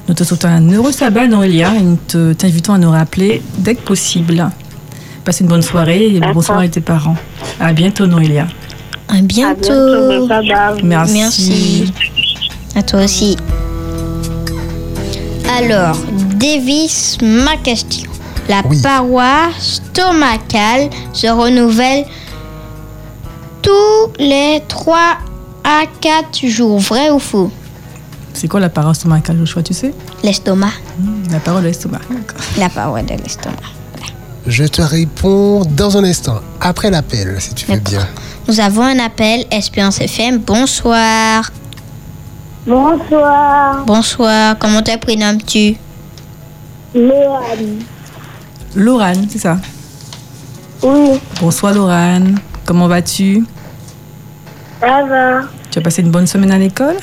Nous 0.07 0.13
te 0.13 0.23
souhaitons 0.23 0.49
un 0.49 0.71
heureux 0.71 0.93
sabbat, 0.93 1.27
Noélia, 1.27 1.73
et 1.75 1.81
nous 1.81 1.97
te- 1.97 2.35
t'invitons 2.35 2.75
à 2.75 2.79
nous 2.79 2.91
rappeler 2.91 3.41
dès 3.57 3.75
que 3.75 3.81
possible. 3.81 4.51
Passe 5.25 5.41
une 5.41 5.47
bonne 5.47 5.63
soirée 5.63 6.15
et 6.15 6.21
bonsoir 6.35 6.59
à 6.59 6.69
tes 6.69 6.83
parents. 6.83 7.17
À 7.59 7.73
bientôt, 7.73 8.07
Noélia. 8.07 8.49
À 9.09 9.15
À 9.17 9.21
bientôt. 9.23 10.29
Merci. 10.83 11.15
Merci. 11.15 11.93
À 12.77 12.83
toi 12.83 13.03
aussi. 13.05 13.39
Alors, 15.59 15.97
Davis, 16.37 17.17
ma 17.23 17.57
question. 17.57 18.11
La 18.47 18.61
Oui. 18.69 18.79
paroi 18.83 19.49
stomacale 19.59 20.91
se 21.15 21.29
renouvelle 21.29 22.05
tous 23.63 24.13
les 24.19 24.61
3 24.69 25.17
à 25.65 25.85
4 26.03 26.47
jours. 26.47 26.79
Vrai 26.79 27.09
ou 27.09 27.19
faux? 27.19 27.51
C'est 28.33 28.49
quoi 28.49 28.61
la 28.61 28.69
parole 28.69 28.95
stomacale, 28.95 29.37
Joshua, 29.39 29.63
tu 29.63 29.75
sais? 29.75 29.93
L'estomac. 30.23 30.73
La 31.31 31.41
parole 31.41 31.63
de 31.63 31.69
l'estomac. 31.69 32.01
D'accord. 32.11 32.41
La 32.59 32.69
paroi 32.69 33.03
de 33.03 33.15
l'estomac. 33.15 33.57
Je 34.47 34.65
te 34.65 34.81
réponds 34.83 35.65
dans 35.67 35.97
un 35.99 36.05
instant, 36.05 36.41
après 36.61 36.91
l'appel, 36.91 37.37
si 37.39 37.55
tu 37.55 37.67
veux 37.71 37.79
bien. 37.79 38.07
Nous 38.49 38.59
avons 38.61 38.83
un 38.83 38.99
appel, 38.99 39.45
Espérance 39.51 40.01
FM. 40.01 40.39
Bonsoir. 40.39 41.51
Bonsoir. 42.67 43.85
Bonsoir. 43.85 44.57
Comment 44.59 44.83
te 44.83 44.97
prénommes-tu? 44.97 45.77
Léane. 46.95 47.81
Laurane, 48.75 49.27
c'est 49.31 49.39
ça? 49.39 49.59
Oui, 50.83 51.21
Bonsoir 51.41 51.75
Laurane. 51.75 52.39
Comment 52.65 52.89
vas-tu? 52.89 53.45
Ça 54.81 55.05
va. 55.05 55.43
Tu 55.71 55.79
as 55.79 55.83
passé 55.83 56.03
une 56.03 56.11
bonne 56.11 56.27
semaine 56.27 56.51
à 56.53 56.59
l'école? 56.59 56.97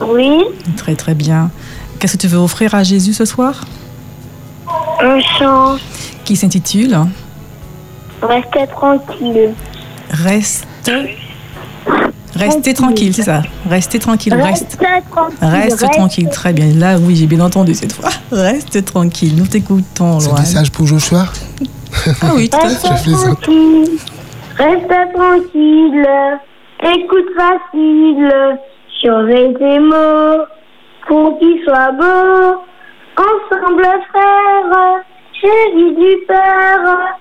Oui, 0.00 0.42
Très 0.76 0.94
très 0.94 1.14
bien. 1.14 1.50
Qu'est-ce 1.98 2.16
que 2.16 2.22
tu 2.22 2.28
veux 2.28 2.38
offrir 2.38 2.74
à 2.74 2.82
Jésus 2.82 3.14
ce 3.14 3.24
soir? 3.24 3.64
Un 5.00 5.20
chant. 5.20 5.76
Qui 6.24 6.36
s'intitule? 6.36 6.96
Restez 8.22 8.66
tranquille. 8.66 9.54
Reste. 10.10 10.66
Restez 12.34 12.74
tranquille, 12.74 13.14
c'est 13.14 13.22
ça. 13.22 13.42
Restez 13.68 13.98
tranquille. 13.98 14.34
Reste. 14.34 14.78
Restez 14.80 15.10
tranquille. 15.10 15.38
Reste 15.40 15.90
tranquille, 15.92 16.28
très 16.30 16.52
bien. 16.52 16.66
Là, 16.74 16.98
oui, 16.98 17.16
j'ai 17.16 17.26
bien 17.26 17.40
entendu 17.40 17.74
cette 17.74 17.92
fois. 17.92 18.10
Reste 18.30 18.84
tranquille, 18.84 19.34
nous 19.36 19.46
t'écoutons, 19.46 20.20
C'est 20.20 20.30
un 20.30 20.40
message 20.40 20.70
pour 20.70 20.86
Joshua? 20.86 21.26
Ah 22.20 22.32
oui, 22.34 22.50
tout 22.50 22.58
à 22.58 22.68
fait. 22.68 22.88
Restez 24.58 25.12
tranquille. 25.14 26.06
Écoute 26.82 27.26
facile. 27.36 28.30
Surveille 29.00 29.54
tes 29.54 29.78
mots 29.78 30.44
pour 31.06 31.38
qu'ils 31.38 31.62
soient 31.64 31.92
beaux. 31.92 32.62
Ensemble, 33.16 33.86
frères, 34.10 35.02
chéris 35.40 35.94
du 35.94 36.16
Père. 36.26 37.16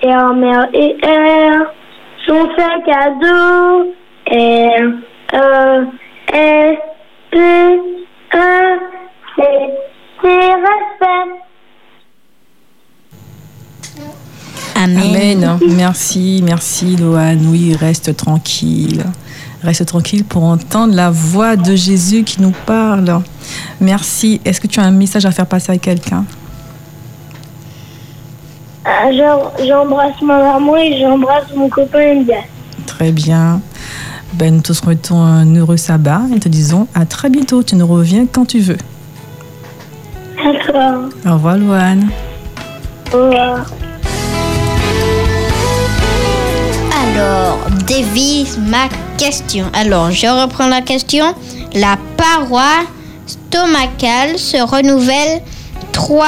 Terre, 0.00 0.34
mer 0.34 0.68
et 0.72 0.96
air 1.02 1.72
sont 2.26 2.48
faits 2.56 2.84
cadeaux. 2.86 3.94
R, 4.30 4.82
E, 5.34 5.86
S, 6.32 6.78
P, 7.30 7.38
E, 7.38 8.78
C, 9.36 9.42
C, 10.22 10.28
respect. 10.28 11.44
Amen. 14.76 15.44
Amen. 15.44 15.58
Merci, 15.76 16.42
merci, 16.44 16.96
Loane. 16.96 17.46
Oui, 17.50 17.74
reste 17.78 18.16
tranquille. 18.16 19.04
Reste 19.64 19.86
tranquille 19.86 20.24
pour 20.24 20.44
entendre 20.44 20.94
la 20.94 21.10
voix 21.10 21.56
de 21.56 21.74
Jésus 21.74 22.22
qui 22.22 22.42
nous 22.42 22.52
parle. 22.66 23.22
Merci. 23.80 24.40
Est-ce 24.44 24.60
que 24.60 24.66
tu 24.66 24.78
as 24.78 24.82
un 24.84 24.90
message 24.90 25.24
à 25.24 25.30
faire 25.30 25.46
passer 25.46 25.72
à 25.72 25.78
quelqu'un? 25.78 26.24
Ah, 28.84 29.10
j'em- 29.10 29.66
J'embrasse 29.66 30.20
ma 30.22 30.38
maman 30.38 30.76
et 30.76 30.98
j'embrasse 31.00 31.44
mon 31.56 31.70
copain 31.70 32.00
Elias. 32.00 32.44
Très 32.86 33.10
bien. 33.10 33.62
Ben, 34.34 34.56
nous 34.56 34.60
te 34.60 34.74
souhaitons 34.74 35.18
un 35.22 35.54
heureux 35.56 35.78
sabbat 35.78 36.22
et 36.36 36.40
te 36.40 36.48
disons 36.50 36.86
à 36.94 37.06
très 37.06 37.30
bientôt. 37.30 37.62
Tu 37.62 37.76
nous 37.76 37.86
reviens 37.86 38.26
quand 38.30 38.44
tu 38.44 38.60
veux. 38.60 38.76
D'accord. 40.36 41.04
Au 41.26 41.32
revoir, 41.34 41.56
Loane. 41.56 42.10
Au 43.14 43.16
revoir. 43.16 43.64
Alors, 47.14 47.58
Davis, 47.86 48.58
ma 48.58 48.88
question. 49.16 49.66
Alors, 49.72 50.10
je 50.10 50.26
reprends 50.26 50.68
la 50.68 50.80
question. 50.80 51.34
La 51.74 51.96
paroi 52.16 52.84
stomacale 53.26 54.38
se 54.38 54.56
renouvelle 54.56 55.42
3 55.92 56.26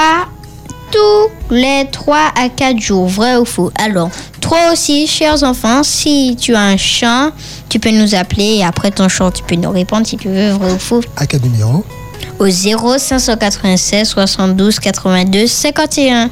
tous 0.90 1.54
les 1.54 1.86
3 1.90 2.16
à 2.36 2.48
4 2.48 2.78
jours. 2.78 3.08
Vrai 3.08 3.36
ou 3.36 3.44
faux? 3.44 3.70
Alors, 3.78 4.10
toi 4.40 4.72
aussi, 4.72 5.06
chers 5.06 5.42
enfants, 5.42 5.82
si 5.82 6.36
tu 6.40 6.54
as 6.54 6.60
un 6.60 6.76
chant, 6.76 7.30
tu 7.68 7.80
peux 7.80 7.90
nous 7.90 8.14
appeler 8.14 8.58
et 8.58 8.64
après 8.64 8.92
ton 8.92 9.08
chant, 9.08 9.30
tu 9.30 9.42
peux 9.42 9.56
nous 9.56 9.70
répondre 9.70 10.06
si 10.06 10.16
tu 10.16 10.28
veux, 10.28 10.50
vrai 10.50 10.72
ou 10.72 10.78
faux, 10.78 11.00
À 11.16 11.26
quel 11.26 11.40
numéro? 11.42 11.84
Au 12.38 12.46
0596 12.46 14.08
72 14.08 14.78
82 14.78 15.46
51. 15.46 16.30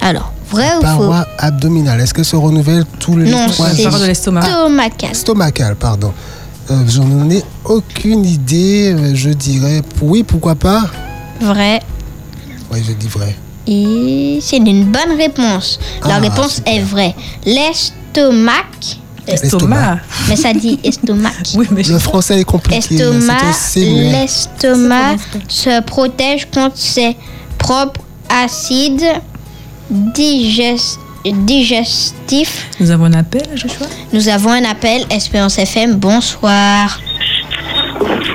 Alors, 0.00 0.33
vrai 0.54 0.68
ou 0.72 0.76
faux 0.76 0.80
Paroi 0.82 1.26
abdominale. 1.38 2.00
Est-ce 2.00 2.14
qu'elle 2.14 2.24
se 2.24 2.36
renouvelle 2.36 2.84
tous 2.98 3.16
les 3.16 3.30
Non, 3.30 3.46
trois 3.48 3.68
c'est 3.70 3.76
c'est 3.76 3.82
parole 3.84 4.00
de 4.00 4.06
l'estomac. 4.06 4.42
stomacale. 4.42 5.14
Stomacale, 5.14 5.76
pardon. 5.76 6.12
Euh, 6.70 6.82
J'en 6.88 7.28
ai 7.30 7.42
aucune 7.64 8.24
idée. 8.24 8.92
Euh, 8.96 9.14
Je 9.14 9.30
dirais 9.30 9.82
oui, 10.00 10.22
pourquoi 10.22 10.54
pas? 10.54 10.82
Vrai. 11.40 11.80
Oui, 12.72 12.82
je 12.86 12.92
dis 12.92 13.08
vrai. 13.08 13.36
Et 13.66 14.38
c'est 14.42 14.56
une 14.58 14.84
bonne 14.84 15.16
réponse. 15.18 15.78
La 16.06 16.16
Ah, 16.16 16.18
réponse 16.18 16.56
super. 16.56 16.74
est 16.74 16.80
vraie. 16.82 17.14
L'estomac, 17.46 18.98
Estomac. 19.26 19.98
mais 20.28 20.36
ça 20.36 20.52
dit 20.52 20.78
estomac. 20.84 21.30
Oui, 21.56 21.66
mais 21.70 21.82
Le 21.82 21.98
français 21.98 22.40
est 22.40 22.44
compliqué. 22.44 22.94
Estomac, 22.94 23.40
l'estomac 23.76 25.16
se 25.48 25.80
protège 25.82 26.46
contre 26.52 26.76
ses 26.76 27.16
propres 27.58 28.00
acides 28.28 29.04
digest- 29.90 30.98
digestifs. 31.24 32.66
nous 32.80 32.90
avons 32.90 33.06
un 33.06 33.14
appel, 33.14 33.42
Joshua 33.54 33.86
Nous 34.12 34.28
avons 34.28 34.50
un 34.50 34.64
appel, 34.64 35.02
Espérance 35.10 35.58
FM. 35.58 35.94
Bonsoir. 35.96 37.00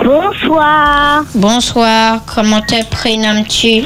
Bonsoir. 0.03 1.23
Bonsoir. 1.35 2.21
Comment 2.33 2.61
te 2.61 2.83
prénommes-tu? 2.89 3.83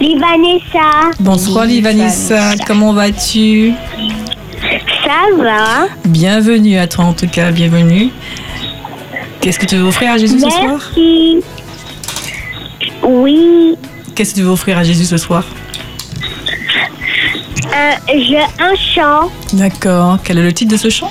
Livanessa. 0.00 1.10
Bonsoir, 1.20 1.64
Oui, 1.66 1.74
Livanissa. 1.74 2.36
Vanessa. 2.36 2.64
Comment 2.66 2.92
vas-tu? 2.92 3.72
Ça 5.04 5.42
va 5.42 5.86
Bienvenue 6.04 6.78
à 6.78 6.86
toi, 6.86 7.04
en 7.06 7.12
tout 7.14 7.26
cas, 7.28 7.50
bienvenue. 7.50 8.10
Qu'est-ce 9.40 9.58
que 9.58 9.66
tu 9.66 9.76
veux 9.76 9.84
offrir 9.84 10.12
à 10.12 10.18
Jésus 10.18 10.38
ce 10.38 10.48
soir? 10.50 10.62
Merci. 10.94 11.40
Oui. 13.02 13.74
Qu'est-ce 14.14 14.30
que 14.34 14.36
tu 14.38 14.42
veux 14.44 14.50
offrir 14.50 14.78
à 14.78 14.84
Jésus 14.84 15.04
ce 15.04 15.16
soir? 15.16 15.44
Euh, 17.74 17.92
J'ai 18.08 18.38
un 18.38 18.74
chant. 18.76 19.30
D'accord. 19.52 20.18
Quel 20.22 20.38
est 20.38 20.42
le 20.42 20.52
titre 20.52 20.72
de 20.72 20.76
ce 20.76 20.88
chant? 20.90 21.10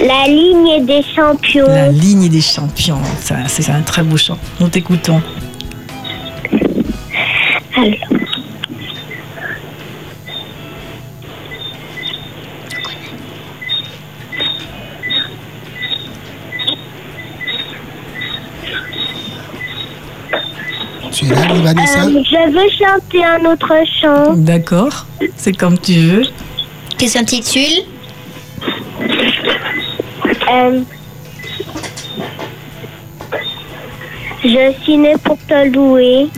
La 0.00 0.26
ligne 0.26 0.84
des 0.86 1.02
champions. 1.14 1.66
La 1.66 1.88
ligne 1.88 2.28
des 2.28 2.40
champions. 2.40 3.00
C'est 3.46 3.70
un 3.70 3.82
très 3.82 4.02
beau 4.02 4.16
chant. 4.16 4.38
Nous 4.60 4.68
t'écoutons. 4.68 5.20
Alors. 7.76 7.96
Vanessa 21.62 22.04
Euh, 22.04 22.22
je 22.24 22.50
veux 22.52 22.68
chanter 22.70 23.24
un 23.24 23.44
autre 23.50 23.72
chant. 24.00 24.34
D'accord. 24.36 25.06
C'est 25.36 25.56
comme 25.56 25.78
tu 25.78 25.92
veux. 25.94 26.22
Qui 26.98 27.08
s'intitule 27.08 27.84
Euh, 30.50 30.80
je 34.42 34.72
suis 34.82 34.96
née 34.96 35.14
pour 35.22 35.36
te 35.46 35.68
louer. 35.74 36.28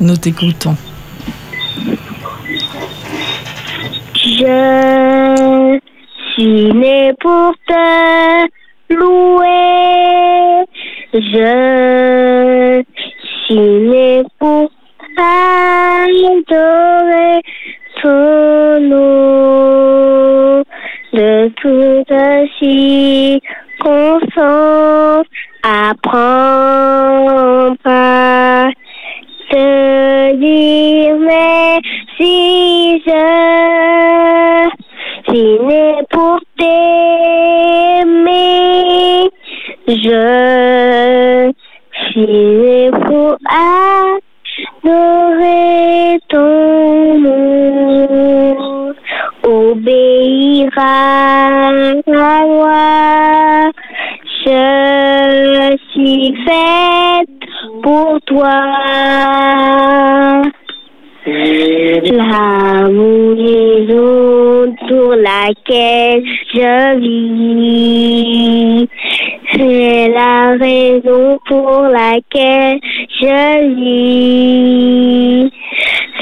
Nous 0.00 0.16
t'écoutons. 0.16 0.76
Je 4.14 5.78
suis 6.34 6.72
née 6.74 7.12
pour 7.20 7.52
te 7.68 8.44
louer. 8.94 10.66
Je 11.14 12.82
suis 13.44 13.54
née 13.58 14.01
toute 22.62 23.42
circonstance, 23.82 25.26
apprends 25.62 26.14
pas 27.82 28.70
te 29.50 30.34
dire 30.36 31.11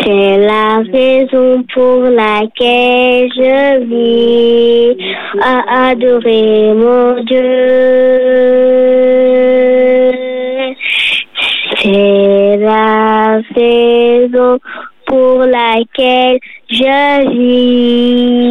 C'est 0.03 0.39
la 0.39 0.83
raison 0.93 1.63
pour 1.75 2.03
laquelle 2.03 3.29
je 3.35 3.85
vis 3.85 4.97
à 5.43 5.89
adorer 5.91 6.73
mon 6.75 7.23
Dieu. 7.25 7.51
C'est 11.83 12.57
la 12.59 13.41
raison 13.55 14.59
pour 15.07 15.39
laquelle 15.45 16.39
je 16.71 17.29
vis. 17.33 18.51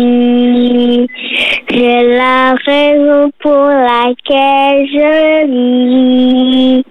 C'est 1.69 2.03
la 2.17 2.55
raison 2.65 3.31
pour 3.39 3.67
laquelle 3.67 4.87
je 4.93 5.45
vis. 5.47 6.88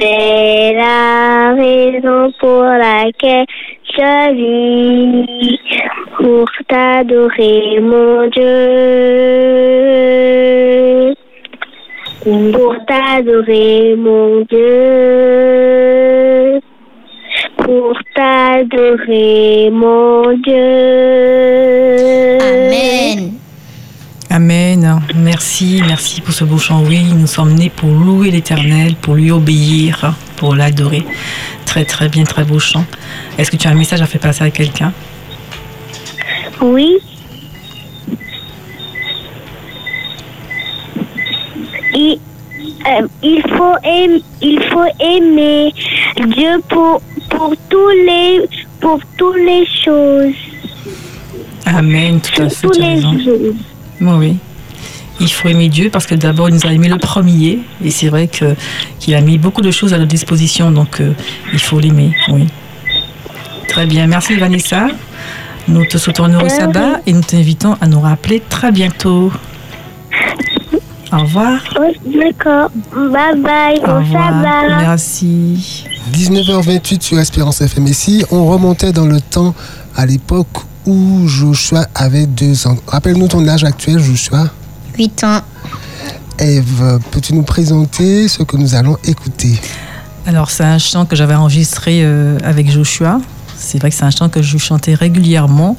C'est 0.00 0.72
la 0.74 1.54
raison 1.54 2.32
pour 2.40 2.62
laquelle 2.62 3.46
je 3.84 4.32
vis. 4.32 5.58
Pour 6.16 6.48
t'adorer, 6.68 7.80
mon 7.80 8.26
Dieu. 8.28 8.44
Pour 12.52 12.76
t'adorer, 12.86 13.96
mon 13.96 14.40
Dieu 14.42 15.80
pour 17.70 17.94
t'adorer, 18.14 19.70
mon 19.70 20.32
Dieu. 20.38 20.56
Amen. 22.40 23.38
Amen. 24.32 25.00
Merci, 25.16 25.82
merci 25.84 26.20
pour 26.20 26.32
ce 26.32 26.44
beau 26.44 26.56
chant. 26.58 26.82
Oui, 26.84 27.02
nous 27.02 27.26
sommes 27.26 27.52
nés 27.54 27.68
pour 27.68 27.90
louer 27.90 28.30
l'Éternel, 28.30 28.94
pour 28.94 29.14
lui 29.16 29.32
obéir, 29.32 30.14
pour 30.36 30.54
l'adorer. 30.54 31.04
Très, 31.66 31.84
très 31.84 32.08
bien, 32.08 32.22
très 32.24 32.44
beau 32.44 32.60
chant. 32.60 32.84
Est-ce 33.38 33.50
que 33.50 33.56
tu 33.56 33.66
as 33.66 33.72
un 33.72 33.74
message 33.74 34.00
à 34.00 34.06
faire 34.06 34.20
passer 34.20 34.44
à 34.44 34.50
quelqu'un? 34.50 34.92
Oui. 36.60 36.98
Il, 41.92 42.18
euh, 42.86 43.06
il 43.22 43.42
faut 43.56 43.74
aimer, 43.82 44.22
il 44.40 44.60
faut 44.70 45.04
aimer 45.04 45.72
Dieu 46.28 46.60
pour 46.68 47.02
pour 47.28 47.54
tous 47.68 47.88
les 48.06 48.42
pour 48.80 49.00
toutes 49.16 49.36
les 49.36 49.66
choses, 49.84 50.34
Amen, 51.66 52.20
tout 52.20 52.42
à 52.42 52.46
pour 52.46 52.52
fait. 52.54 52.68
tous 52.68 52.80
les 52.80 53.00
jours. 53.00 53.54
Oui, 54.00 54.12
oui. 54.18 54.36
Il 55.22 55.30
faut 55.30 55.48
aimer 55.48 55.68
Dieu 55.68 55.90
parce 55.90 56.06
que 56.06 56.14
d'abord, 56.14 56.48
il 56.48 56.54
nous 56.54 56.66
a 56.66 56.72
aimé 56.72 56.88
le 56.88 56.96
premier. 56.96 57.58
Et 57.84 57.90
c'est 57.90 58.08
vrai 58.08 58.26
que, 58.26 58.54
qu'il 58.98 59.14
a 59.14 59.20
mis 59.20 59.36
beaucoup 59.36 59.60
de 59.60 59.70
choses 59.70 59.92
à 59.92 59.98
notre 59.98 60.08
disposition. 60.08 60.70
Donc, 60.70 61.00
euh, 61.00 61.12
il 61.52 61.58
faut 61.58 61.78
l'aimer. 61.78 62.14
Oui. 62.32 62.46
Très 63.68 63.84
bien. 63.86 64.06
Merci, 64.06 64.36
Vanessa. 64.36 64.88
Nous 65.68 65.84
te 65.84 65.98
souhaitons 65.98 66.24
un 66.24 66.32
heureux 66.32 66.48
sabbat 66.48 67.00
et 67.06 67.12
nous 67.12 67.20
t'invitons 67.20 67.76
à 67.82 67.86
nous 67.86 68.00
rappeler 68.00 68.42
très 68.48 68.72
bientôt. 68.72 69.30
Au 71.12 71.18
revoir. 71.18 71.58
D'accord. 72.06 72.70
Bye 72.94 73.40
bye. 73.40 73.78
Au 73.82 73.86
Bon 73.86 73.98
revoir. 73.98 74.30
sabbat. 74.30 74.76
Merci. 74.80 75.84
19h28 76.12 77.02
sur 77.02 77.18
Espérance 77.18 77.60
FM. 77.60 77.86
Ici, 77.88 78.24
on 78.30 78.46
remontait 78.46 78.92
dans 78.92 79.06
le 79.06 79.20
temps 79.20 79.54
à 79.96 80.06
l'époque 80.06 80.48
où 80.86 81.26
Joshua 81.26 81.86
avait 81.94 82.26
deux 82.26 82.66
ans. 82.66 82.76
Rappelle-nous 82.86 83.28
ton 83.28 83.46
âge 83.48 83.64
actuel, 83.64 83.98
Joshua. 83.98 84.48
8 84.98 85.24
ans. 85.24 85.40
Eve, 86.38 86.98
peux-tu 87.10 87.34
nous 87.34 87.42
présenter 87.42 88.26
ce 88.28 88.42
que 88.42 88.56
nous 88.56 88.74
allons 88.74 88.96
écouter? 89.04 89.60
Alors, 90.26 90.50
c'est 90.50 90.64
un 90.64 90.78
chant 90.78 91.04
que 91.06 91.16
j'avais 91.16 91.34
enregistré 91.34 92.00
euh, 92.02 92.38
avec 92.44 92.70
Joshua. 92.70 93.20
C'est 93.56 93.78
vrai 93.78 93.90
que 93.90 93.96
c'est 93.96 94.04
un 94.04 94.10
chant 94.10 94.28
que 94.28 94.40
je 94.42 94.56
chantais 94.58 94.94
régulièrement. 94.94 95.76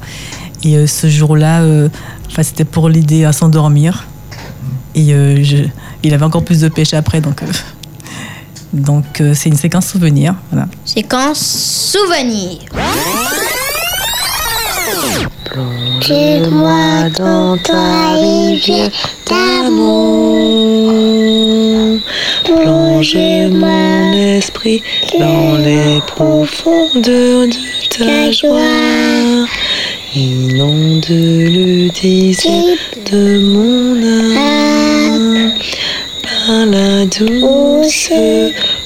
Et 0.62 0.76
euh, 0.76 0.86
ce 0.86 1.08
jour-là, 1.08 1.62
euh, 1.62 1.88
enfin, 2.28 2.42
c'était 2.44 2.64
pour 2.64 2.88
l'aider 2.88 3.24
à 3.24 3.32
s'endormir. 3.32 4.04
Et 4.94 5.12
euh, 5.14 5.42
je- 5.42 5.68
il 6.04 6.14
avait 6.14 6.24
encore 6.24 6.44
plus 6.44 6.60
de 6.60 6.68
pêche 6.68 6.94
après. 6.94 7.20
Donc, 7.20 7.42
euh, 7.42 7.46
donc 8.72 9.20
euh, 9.20 9.34
c'est 9.34 9.48
une 9.48 9.56
séquence 9.56 9.86
souvenir. 9.86 10.34
Voilà. 10.50 10.68
Séquence 10.84 11.38
souvenir. 11.92 12.58
Plonge-moi 15.44 17.10
dans 17.18 17.56
ta 17.58 18.14
rivière 18.14 18.90
d'amour. 19.28 20.42
Plonge 22.44 23.16
mon 23.50 24.12
esprit 24.12 24.82
dans 25.18 25.56
les 25.58 26.00
profondeurs 26.06 27.46
de 27.46 27.56
ta 27.96 28.30
joie. 28.32 29.46
Inonde 30.14 31.06
le 31.08 31.88
désir 31.90 32.76
de 33.10 33.38
mon 33.40 34.02
âme 34.36 35.52
par 36.22 36.66
la 36.66 37.06
douce 37.06 38.10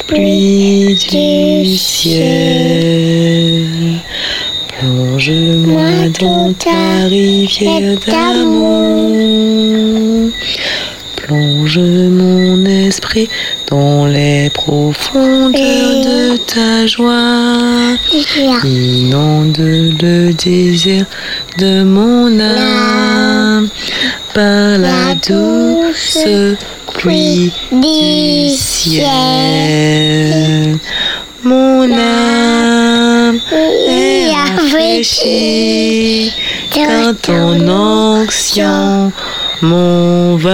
pluie 0.07 0.95
du 1.11 1.77
ciel. 1.77 3.66
Plonge-moi 4.87 6.09
dans 6.20 6.53
ta 6.53 7.07
rivière 7.09 7.99
d'amour. 8.07 9.11
Plonge 11.16 11.81
mon 11.81 12.64
esprit 12.64 13.29
dans 13.68 14.07
les 14.07 14.49
profondeurs 14.51 15.51
de 15.53 16.37
ta 16.37 16.87
joie. 16.87 17.96
Inonde 18.62 19.59
le 19.59 20.33
désert 20.35 21.07
de 21.59 21.83
mon 21.83 22.38
âme 22.38 23.68
par 24.35 24.79
la 24.79 25.16
douce 25.16 26.29
pluie 26.94 27.53
du 27.72 28.51
ciel. 28.51 29.09
Mon 31.42 31.92
âme 31.92 32.86
est 33.53 34.33
rafraîchie 34.33 36.33
quand 36.72 37.14
ton 37.22 37.68
onction 37.68 39.12
m'envahit. 39.62 40.46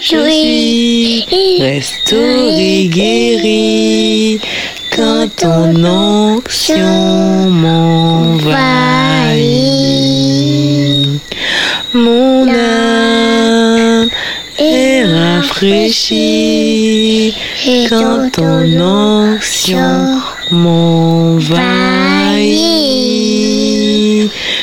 suis 0.00 1.26
restauré, 1.60 2.88
guéri 2.88 4.40
quand 4.94 5.28
ton 5.36 5.84
onction 5.84 7.50
m'envahit. 7.50 8.48
Mon 11.94 12.46
âme 12.48 14.08
est 14.58 15.04
rafraîchie 15.04 17.34
quand 17.88 18.30
ton 18.32 18.80
onction 18.80 19.47
m'envahit. 20.50 21.58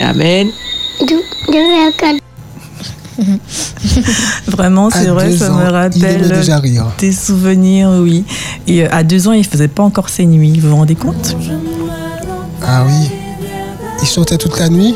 Amen. 0.00 0.50
Vraiment, 4.48 4.90
c'est 4.90 5.06
vrai, 5.06 5.30
ça 5.32 5.50
ans, 5.50 5.58
me 5.58 5.70
rappelle 5.70 6.28
déjà 6.28 6.58
rire. 6.58 6.86
des 6.98 7.12
souvenirs, 7.12 7.90
oui. 8.00 8.24
Et 8.66 8.84
euh, 8.84 8.88
à 8.90 9.04
deux 9.04 9.28
ans, 9.28 9.32
il 9.32 9.44
faisait 9.44 9.68
pas 9.68 9.82
encore 9.82 10.08
ses 10.08 10.26
nuits. 10.26 10.58
Vous 10.58 10.70
vous 10.70 10.76
rendez 10.76 10.96
compte? 10.96 11.36
Ah 12.66 12.84
oui. 12.86 13.10
Il 14.02 14.06
chantait 14.08 14.38
toute 14.38 14.58
la 14.58 14.68
nuit 14.68 14.94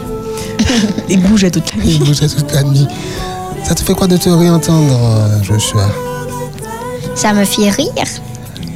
Il 1.09 1.21
bougeait 1.23 1.51
toute 1.51 1.75
la 1.77 1.85
Il 1.85 1.99
nuit. 1.99 1.99
bougeait 2.09 2.29
toute 2.29 2.53
la 2.53 2.63
nuit. 2.63 2.87
Ça 3.65 3.75
te 3.75 3.83
fait 3.83 3.95
quoi 3.95 4.07
de 4.07 4.17
te 4.17 4.29
réentendre, 4.29 4.93
euh, 5.01 5.43
Joshua? 5.43 5.89
Ça 7.15 7.33
me 7.33 7.45
fait 7.45 7.71
rire. 7.71 7.91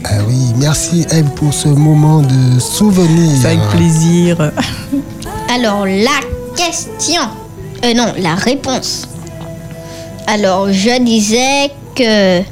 Ah 0.05 0.19
oui, 0.29 0.53
merci 0.57 1.07
Eve 1.11 1.31
pour 1.37 1.55
ce 1.55 1.69
moment 1.69 2.21
de 2.23 2.59
souvenir. 2.59 3.31
C'est 3.41 3.49
avec 3.49 3.61
plaisir. 3.71 4.53
Alors, 5.55 5.87
la 5.87 6.21
question. 6.57 7.23
Euh, 7.85 7.95
non, 7.95 8.13
la 8.19 8.35
réponse. 8.35 9.07
Alors, 10.27 10.73
je 10.73 11.01
disais 11.03 11.71
que 11.95 12.43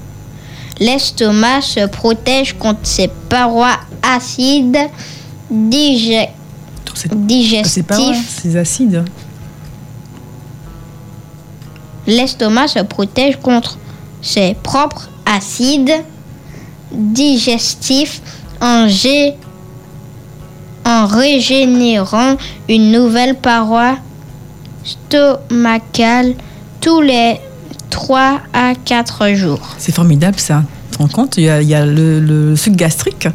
l'estomac 0.79 1.63
se 1.63 1.87
protège 1.87 2.57
contre 2.59 2.81
ses 2.85 3.09
parois 3.29 3.77
acides 4.03 4.79
dige- 5.51 6.29
C'est 6.95 7.03
c'est 7.03 7.83
pas 7.83 7.95
vrai, 7.97 8.05
digestifs. 8.13 8.41
c'est 8.43 8.57
acide. 8.59 9.05
L'estomac 12.07 12.69
se 12.69 12.79
protège 12.81 13.37
contre 13.41 13.79
ses 14.23 14.55
propres 14.55 15.09
acides 15.27 15.93
digestifs 16.93 18.21
en, 18.61 18.87
gé- 18.87 19.35
en 20.85 21.07
régénérant 21.07 22.37
une 22.69 22.91
nouvelle 22.91 23.37
paroi 23.37 23.97
stomacale 24.83 26.35
tous 26.81 27.01
les 27.01 27.39
3 27.91 28.41
à 28.53 28.73
4 28.85 29.35
jours. 29.35 29.61
C'est 29.79 29.95
formidable 29.95 30.39
ça. 30.39 30.65
Tu 30.91 30.97
te 30.97 31.03
rends 31.03 31.09
compte 31.09 31.37
Il 31.37 31.45
y 31.45 31.49
a, 31.51 31.63
il 31.63 31.69
y 31.69 31.75
a 31.75 31.85
le, 31.87 32.19
le 32.21 32.57
suc 32.57 32.75
gastrique 32.75 33.29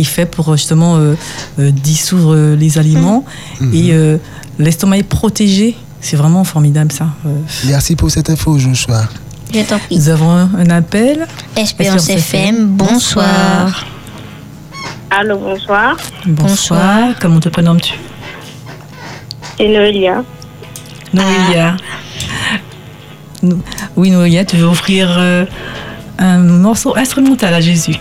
qui 0.00 0.08
est 0.10 0.14
fait 0.14 0.26
pour 0.26 0.56
justement 0.56 0.96
euh, 0.96 1.14
euh, 1.58 1.70
dissoudre 1.70 2.54
les 2.56 2.78
aliments 2.78 3.24
et 3.72 3.92
euh, 3.92 4.16
l'estomac 4.58 4.98
est 4.98 5.02
protégé. 5.02 5.76
C'est 6.00 6.16
vraiment 6.16 6.44
formidable 6.44 6.90
ça. 6.92 7.08
Euh, 7.26 7.30
Merci 7.66 7.96
pour 7.96 8.10
cette 8.10 8.30
info, 8.30 8.58
Joshua. 8.58 9.02
Je 9.52 9.60
t'en 9.60 9.78
prie. 9.78 9.96
nous 9.96 10.08
avons 10.08 10.30
un, 10.30 10.48
un 10.56 10.70
appel. 10.70 11.26
Espérance 11.56 12.08
FM, 12.08 12.68
bonsoir. 12.68 13.86
Allô, 15.10 15.36
bonsoir. 15.38 15.96
Bonsoir. 16.24 17.14
Comment 17.20 17.40
te 17.40 17.48
prénommes-tu? 17.50 17.94
C'est 19.58 19.68
Noélia. 19.68 20.22
Noélia. 21.12 21.76
Nou- 23.42 23.60
Oui, 23.96 24.10
Noélia, 24.10 24.44
tu 24.44 24.56
veux 24.56 24.66
offrir 24.66 25.14
euh, 25.18 25.44
un 26.18 26.38
morceau 26.38 26.96
instrumental 26.96 27.52
à 27.52 27.60
Jésus. 27.60 27.96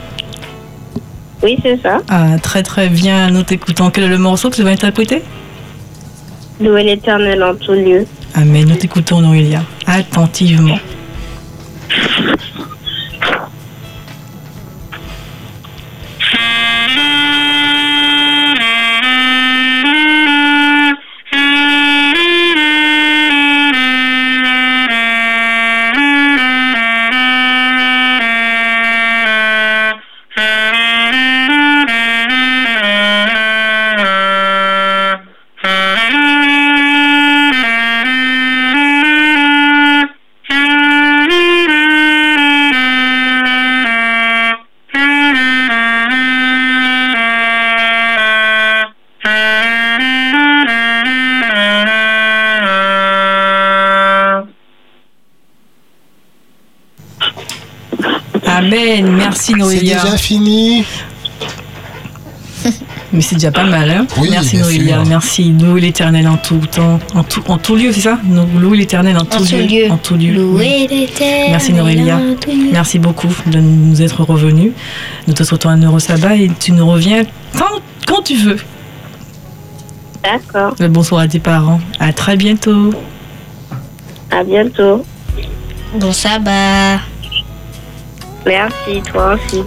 Oui, 1.41 1.57
c'est 1.63 1.81
ça. 1.81 1.99
Ah, 2.09 2.37
très 2.41 2.63
très 2.63 2.89
bien, 2.89 3.29
nous 3.29 3.43
t'écoutons. 3.43 3.89
Quel 3.91 4.05
est 4.05 4.09
le 4.09 4.17
morceau 4.17 4.49
que 4.49 4.55
tu 4.55 4.63
vas 4.63 4.71
interpréter? 4.71 5.23
Louer 6.59 6.83
l'éternel 6.83 7.41
en 7.43 7.55
tout 7.55 7.71
lieu. 7.71 8.05
Amen, 8.35 8.67
nous 8.67 8.75
t'écoutons, 8.75 9.21
Noélia, 9.21 9.63
attentivement. 9.87 10.77
Amen, 58.73 59.11
merci 59.15 59.51
C'est 59.53 59.57
Noélia. 59.57 60.01
déjà 60.03 60.17
fini. 60.17 60.83
Mais 63.11 63.21
c'est 63.21 63.35
déjà 63.35 63.51
pas 63.51 63.63
mal, 63.63 63.89
hein 63.89 64.05
Oui, 64.17 64.27
Merci 64.31 64.57
Noélia, 64.57 64.97
sûr. 64.97 65.05
merci. 65.07 65.51
Louer 65.59 65.81
l'éternel 65.81 66.27
en 66.27 66.37
tout 66.37 66.59
temps, 66.71 66.99
en 67.15 67.23
tout, 67.23 67.41
en 67.47 67.57
tout 67.57 67.75
lieu, 67.75 67.91
c'est 67.91 68.01
ça? 68.01 68.19
Nous- 68.23 68.59
Louer 68.59 68.77
l'éternel 68.77 69.17
en, 69.17 69.25
tout 69.25 69.39
tout 69.43 69.55
lieu. 69.55 69.61
lieu. 69.63 69.91
En 69.91 69.97
tout 69.97 70.13
lieu. 70.15 70.29
oui. 70.29 70.35
Louer 70.35 70.87
l'éternel. 70.91 71.47
Merci 71.49 71.73
Noélia. 71.73 72.17
en 72.17 72.35
tout 72.35 72.51
lieu. 72.51 72.69
Merci 72.71 72.99
beaucoup 72.99 73.33
de 73.47 73.59
nous 73.59 73.99
être 74.03 74.23
revenus. 74.23 74.73
Nous 75.27 75.33
te 75.33 75.43
souhaitons 75.43 75.69
un 75.69 75.81
heureux 75.81 75.99
sabbat 75.99 76.35
et 76.35 76.51
tu 76.59 76.71
nous 76.71 76.85
reviens 76.85 77.23
quand, 77.57 77.79
quand 78.05 78.21
tu 78.21 78.35
veux. 78.35 78.57
D'accord. 80.23 80.75
Le 80.79 80.87
bonsoir 80.89 81.21
à 81.21 81.27
tes 81.27 81.39
parents. 81.39 81.79
À 81.99 82.13
très 82.13 82.35
bientôt. 82.35 82.93
À 84.29 84.43
bientôt. 84.43 85.03
Bon 85.95 86.11
sabbat. 86.11 86.99
Merci, 88.45 89.01
toi 89.11 89.35
aussi. 89.35 89.63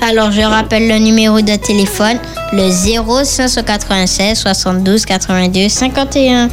Alors, 0.00 0.30
je 0.30 0.42
rappelle 0.42 0.88
le 0.88 0.98
numéro 0.98 1.40
de 1.40 1.56
téléphone, 1.56 2.18
le 2.52 2.70
0596 2.70 4.38
72 4.38 5.06
82 5.06 5.68
51. 5.68 6.48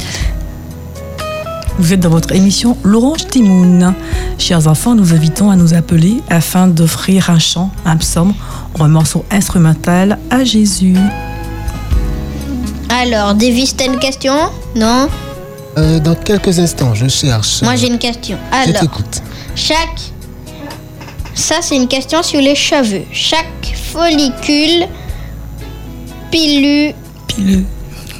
Vous 1.78 1.92
êtes 1.92 2.00
dans 2.00 2.10
votre 2.10 2.32
émission 2.34 2.76
L'Orange 2.82 3.26
Timoun. 3.28 3.94
Chers 4.38 4.66
enfants, 4.68 4.94
nous 4.94 5.12
invitons 5.14 5.50
à 5.50 5.56
nous 5.56 5.74
appeler 5.74 6.22
afin 6.28 6.66
d'offrir 6.66 7.30
un 7.30 7.38
chant, 7.38 7.70
un 7.84 7.96
psaume 7.96 8.34
ou 8.78 8.84
un 8.84 8.88
morceau 8.88 9.24
instrumental 9.30 10.18
à 10.30 10.44
Jésus. 10.44 10.96
Alors, 12.88 13.34
Davis, 13.34 13.74
t'as 13.76 13.86
une 13.86 13.98
question? 13.98 14.34
Non? 14.76 15.08
Euh, 15.78 15.98
dans 15.98 16.14
quelques 16.14 16.58
instants, 16.58 16.94
je 16.94 17.08
cherche. 17.08 17.62
Moi, 17.62 17.76
j'ai 17.76 17.88
une 17.88 17.98
question. 17.98 18.36
Je 18.52 18.70
Alors, 18.70 18.80
t'écoute. 18.82 19.22
chaque. 19.54 20.11
Ça, 21.34 21.56
c'est 21.60 21.76
une 21.76 21.88
question 21.88 22.22
sur 22.22 22.40
les 22.40 22.54
cheveux. 22.54 23.04
Chaque 23.12 23.74
follicule. 23.92 24.86
Pileux. 26.30 26.94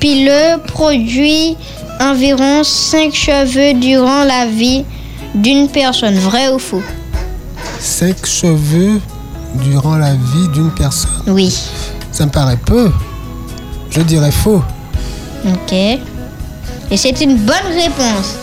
pileux 0.01 0.59
produit 0.66 1.57
environ 2.01 2.62
5 2.62 3.14
cheveux 3.14 3.72
durant 3.75 4.25
la 4.25 4.46
vie 4.46 4.85
d'une 5.35 5.68
personne. 5.68 6.18
Vrai 6.18 6.51
ou 6.51 6.59
faux? 6.59 6.83
Cinq 7.81 8.27
cheveux 8.27 9.01
durant 9.55 9.96
la 9.96 10.12
vie 10.14 10.48
d'une 10.53 10.70
personne? 10.70 11.11
Oui. 11.27 11.55
Ça 12.11 12.27
me 12.27 12.31
paraît 12.31 12.59
peu. 12.59 12.92
Je 13.90 14.01
dirais 14.03 14.31
faux. 14.31 14.62
Ok. 15.46 15.72
Et 15.72 16.96
c'est 16.96 17.20
une 17.20 17.37
bonne 17.38 17.72
réponse. 17.75 18.37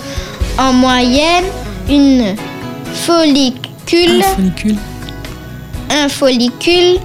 En 0.58 0.73
moyenne, 0.73 1.45
une 1.88 2.36
follicule, 3.89 4.21
Un 4.21 4.36
follicule. 4.36 4.75
un 5.89 6.10
follicule 6.10 6.99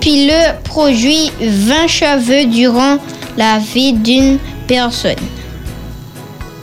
pileux 0.00 0.52
produit 0.64 1.30
20 1.40 1.86
cheveux 1.86 2.46
durant 2.50 2.98
la 3.36 3.58
vie 3.58 3.92
d'une 3.92 4.38
personne. 4.66 5.14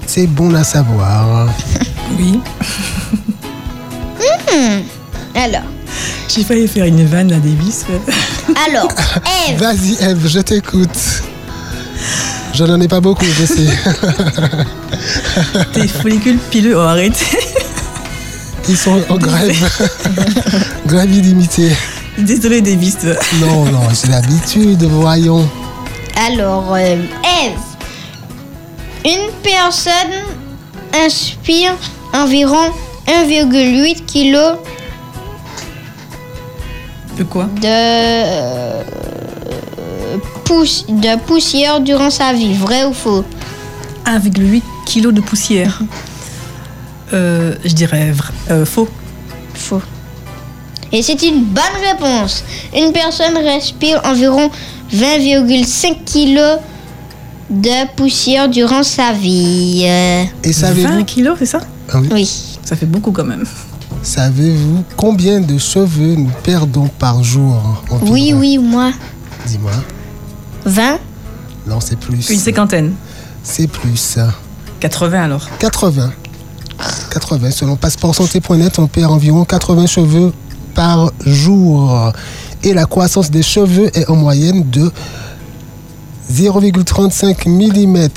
C'est 0.05 0.27
bon 0.27 0.53
à 0.55 0.63
savoir. 0.63 1.47
Oui. 2.17 2.39
Alors, 5.35 5.61
J'ai 6.27 6.43
failli 6.43 6.67
faire 6.67 6.85
une 6.85 7.05
vanne 7.05 7.31
à 7.31 7.37
Davis. 7.37 7.85
alors, 8.67 8.89
Eve, 9.47 9.59
Vas-y, 9.59 9.93
Eve, 10.03 10.27
je 10.27 10.39
t'écoute. 10.39 11.21
Je 12.55 12.63
n'en 12.63 12.81
ai 12.81 12.87
pas 12.87 12.99
beaucoup, 12.99 13.25
je 13.25 13.45
sais. 13.45 13.69
Tes 15.71 15.87
follicules 15.87 16.39
pileux, 16.49 16.75
oh 16.77 16.81
arrêtez. 16.81 17.37
Ils 18.69 18.77
sont 18.77 19.01
en 19.09 19.17
grève. 19.17 19.69
grève 20.85 21.11
illimitée. 21.11 21.71
Désolé 22.19 22.61
Davis. 22.61 22.97
Non, 23.41 23.65
non, 23.65 23.81
j'ai 23.91 24.09
l'habitude, 24.11 24.83
voyons. 24.83 25.49
alors, 26.27 26.73
euh, 26.75 26.95
Eve, 27.43 27.59
une 29.05 29.31
personne 29.41 30.13
inspire 31.05 31.73
environ 32.13 32.71
1,8 33.07 34.05
kg 34.05 34.57
De 37.17 37.23
quoi? 37.23 37.45
de, 37.61 37.65
euh, 37.65 38.83
de 40.89 41.19
poussière 41.25 41.79
durant 41.79 42.09
sa 42.11 42.33
vie. 42.33 42.53
Vrai 42.53 42.85
ou 42.85 42.93
faux? 42.93 43.23
1,8 44.05 44.61
kg 44.85 45.11
de 45.11 45.21
poussière. 45.21 45.81
Euh, 47.13 47.55
je 47.65 47.73
dirais 47.73 48.11
vrai- 48.11 48.33
euh, 48.51 48.65
faux. 48.65 48.87
Faux. 49.53 49.81
Et 50.91 51.01
c'est 51.03 51.21
une 51.23 51.43
bonne 51.45 51.63
réponse. 51.91 52.43
Une 52.75 52.91
personne 52.91 53.37
respire 53.37 54.01
environ 54.05 54.49
20,5 54.93 56.03
kg 56.05 56.59
de 57.49 57.87
poussière 57.95 58.49
durant 58.49 58.83
sa 58.83 59.11
vie. 59.13 59.83
Et 59.83 60.25
20 60.43 60.53
savez-vous 60.53 61.03
kilos, 61.05 61.35
c'est 61.39 61.45
ça? 61.45 61.59
Ah 61.91 61.99
oui. 61.99 62.09
oui. 62.11 62.57
Ça 62.63 62.75
fait 62.75 62.85
beaucoup 62.85 63.11
quand 63.11 63.23
même. 63.25 63.45
savez-vous 64.03 64.83
combien 64.95 65.39
de 65.41 65.57
cheveux 65.57 66.15
nous 66.15 66.31
perdons 66.43 66.87
par 66.99 67.23
jour 67.23 67.83
environ 67.89 68.11
Oui, 68.13 68.33
oui, 68.33 68.57
moi. 68.57 68.91
Dis-moi. 69.47 69.71
20 70.65 70.99
Non, 71.67 71.79
c'est 71.79 71.97
plus. 71.99 72.29
Une 72.29 72.39
cinquantaine. 72.39 72.93
C'est 73.43 73.67
plus. 73.67 74.17
80 74.79 75.23
alors. 75.23 75.47
80. 75.59 76.11
80. 77.09 77.51
Selon 77.51 77.75
passeportsanté.net, 77.75 78.79
on 78.79 78.87
perd 78.87 79.11
environ 79.11 79.45
80 79.45 79.87
cheveux 79.87 80.33
par 80.73 81.11
jour. 81.25 82.13
Et 82.63 82.73
la 82.73 82.85
croissance 82.85 83.31
des 83.31 83.43
cheveux 83.43 83.89
est 83.97 84.09
en 84.09 84.15
moyenne 84.15 84.69
de 84.69 84.91
0,35 86.31 87.47
mm 87.47 88.09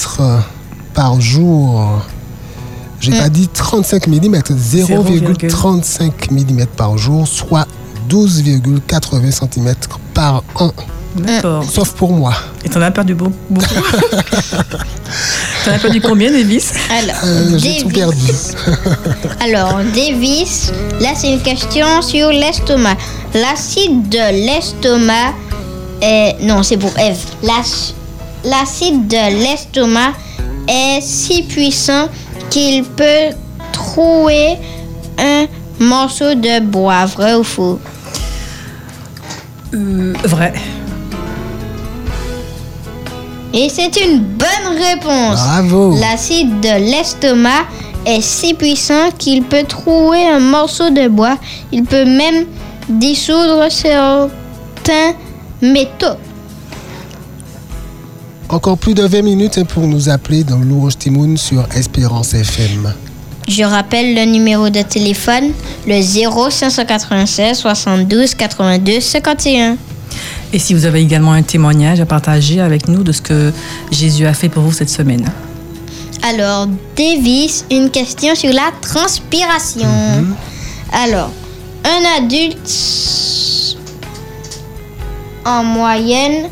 par 0.95 1.21
jour. 1.21 2.03
J'ai 3.01 3.13
pas 3.13 3.29
dit 3.29 3.49
35 3.49 4.07
mm, 4.07 4.37
0,35 4.37 6.31
mm 6.31 6.67
par 6.77 6.97
jour, 6.99 7.27
soit 7.27 7.67
12,80 8.09 9.31
cm 9.33 9.75
par 10.15 10.45
an. 10.55 10.71
D'accord. 11.17 11.65
Sauf 11.71 11.93
pour 11.93 12.13
moi. 12.13 12.35
Et 12.65 12.69
t'en 12.69 12.81
as 12.81 12.91
perdu 12.91 13.15
beau- 13.15 13.33
beaucoup. 13.51 13.75
t'en 15.65 15.73
as 15.73 15.79
perdu 15.79 16.01
combien, 16.01 16.31
Davis? 16.31 16.73
Alors, 16.91 17.17
Euh, 17.25 17.59
J'ai 17.59 17.83
tout 17.83 17.89
Davis. 17.89 18.55
perdu. 18.55 18.89
Alors, 19.41 19.81
Davis, 19.95 20.73
là 21.01 21.11
c'est 21.15 21.33
une 21.33 21.43
question 21.43 22.01
sur 22.03 22.31
l'estomac. 22.31 22.97
L'acide 23.35 24.09
de 24.09 24.47
l'estomac 24.47 25.35
est... 26.01 26.37
Non, 26.43 26.63
c'est 26.63 26.77
pour 26.79 26.97
Eve. 26.99 27.19
L'ac- 27.43 27.95
L'acide 28.45 29.07
de 29.07 29.43
l'estomac 29.43 30.13
est 30.69 31.01
si 31.01 31.43
puissant 31.45 32.09
qu'il 32.51 32.85
peut 32.85 33.31
trouer 33.73 34.57
un 35.19 35.47
morceau 35.79 36.35
de 36.35 36.61
bois. 36.61 37.05
Vrai 37.07 37.35
ou 37.35 37.45
faux? 37.45 37.79
Euh, 39.75 40.13
Vrai. 40.25 40.53
Et 43.55 43.69
c'est 43.69 43.95
une 44.03 44.21
bonne 44.21 44.79
réponse. 44.79 45.35
Bravo. 45.35 45.95
L'acide 45.99 46.61
de 46.61 46.91
l'estomac 46.91 47.67
est 48.07 48.23
si 48.23 48.55
puissant 48.55 49.11
qu'il 49.19 49.43
peut 49.43 49.65
trouer 49.65 50.27
un 50.27 50.41
morceau 50.41 50.91
de 50.91 51.09
bois. 51.09 51.37
Il 51.71 51.85
peut 51.85 52.05
même 52.05 52.47
dissoudre 52.89 53.71
certains 53.71 55.15
métaux. 55.61 56.17
Encore 58.49 58.77
plus 58.79 58.95
de 58.95 59.05
20 59.05 59.23
minutes 59.23 59.65
pour 59.65 59.87
nous 59.87 60.09
appeler 60.09 60.45
dans 60.45 60.59
l'Orange 60.59 60.99
Timoun 60.99 61.37
sur 61.37 61.67
Espérance 61.75 62.35
FM. 62.35 62.93
Je 63.49 63.65
rappelle 63.65 64.15
le 64.15 64.25
numéro 64.25 64.71
de 64.71 64.83
téléphone, 64.83 65.53
le 65.87 66.01
0 66.01 66.51
596 66.51 67.59
72 67.59 68.35
82 68.35 69.01
51. 69.01 69.77
Et 70.53 70.59
si 70.59 70.75
vous 70.75 70.85
avez 70.85 71.01
également 71.01 71.33
un 71.33 71.43
témoignage 71.43 72.01
à 72.01 72.07
partager 72.07 72.61
avec 72.61 72.87
nous 72.89 73.03
de 73.03 73.13
ce 73.13 73.23
que 73.23 73.53
Jésus 73.91 74.27
a 74.27 74.35
fait 74.35 74.51
pour 74.51 74.63
vous 74.63 74.73
cette 74.73 74.91
semaine. 74.91 75.25
Alors, 76.23 76.69
Davis, 76.97 77.65
une 77.71 77.91
question 77.91 78.35
sur 78.35 78.53
la 78.53 78.71
transpiration. 78.81 79.89
Alors, 80.93 81.31
un 81.85 82.23
adulte 82.23 83.77
en 85.45 85.65
moyenne 85.65 86.49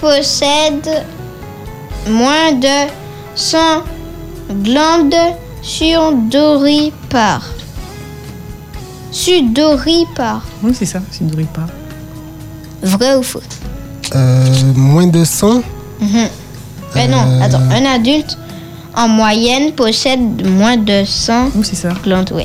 possède 0.00 1.04
moins 2.08 2.52
de 2.52 2.90
100 3.36 3.58
glandes 4.62 5.14
sudoripares. 5.62 7.50
Sudoripares. 9.12 10.46
Oui, 10.62 10.72
c'est 10.74 10.86
ça, 10.86 11.00
pas. 11.52 11.66
Vrai 12.82 13.14
ou 13.16 13.22
faux? 13.22 13.40
Euh, 14.14 14.44
moins 14.74 15.06
de 15.06 15.24
100 15.24 15.62
Mhm. 16.00 16.28
Euh, 16.96 17.06
non, 17.06 17.18
Euh. 17.18 17.42
attends. 17.42 17.60
Un 17.70 17.84
adulte 17.86 18.36
en 18.94 19.08
moyenne 19.08 19.72
possède 19.72 20.46
moins 20.46 20.76
de 20.76 21.04
100 21.06 21.46
Oui, 21.54 21.62
c'est 21.64 21.76
ça. 21.76 21.90
glandes, 22.04 22.30
oui. 22.34 22.44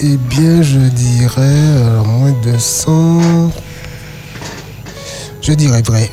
Eh 0.00 0.16
bien, 0.16 0.62
je 0.62 0.78
dirais 0.78 1.40
euh, 1.40 2.02
moins 2.02 2.32
de 2.44 2.58
100. 2.58 3.50
Je 5.40 5.52
dirais 5.52 5.82
vrai. 5.82 6.10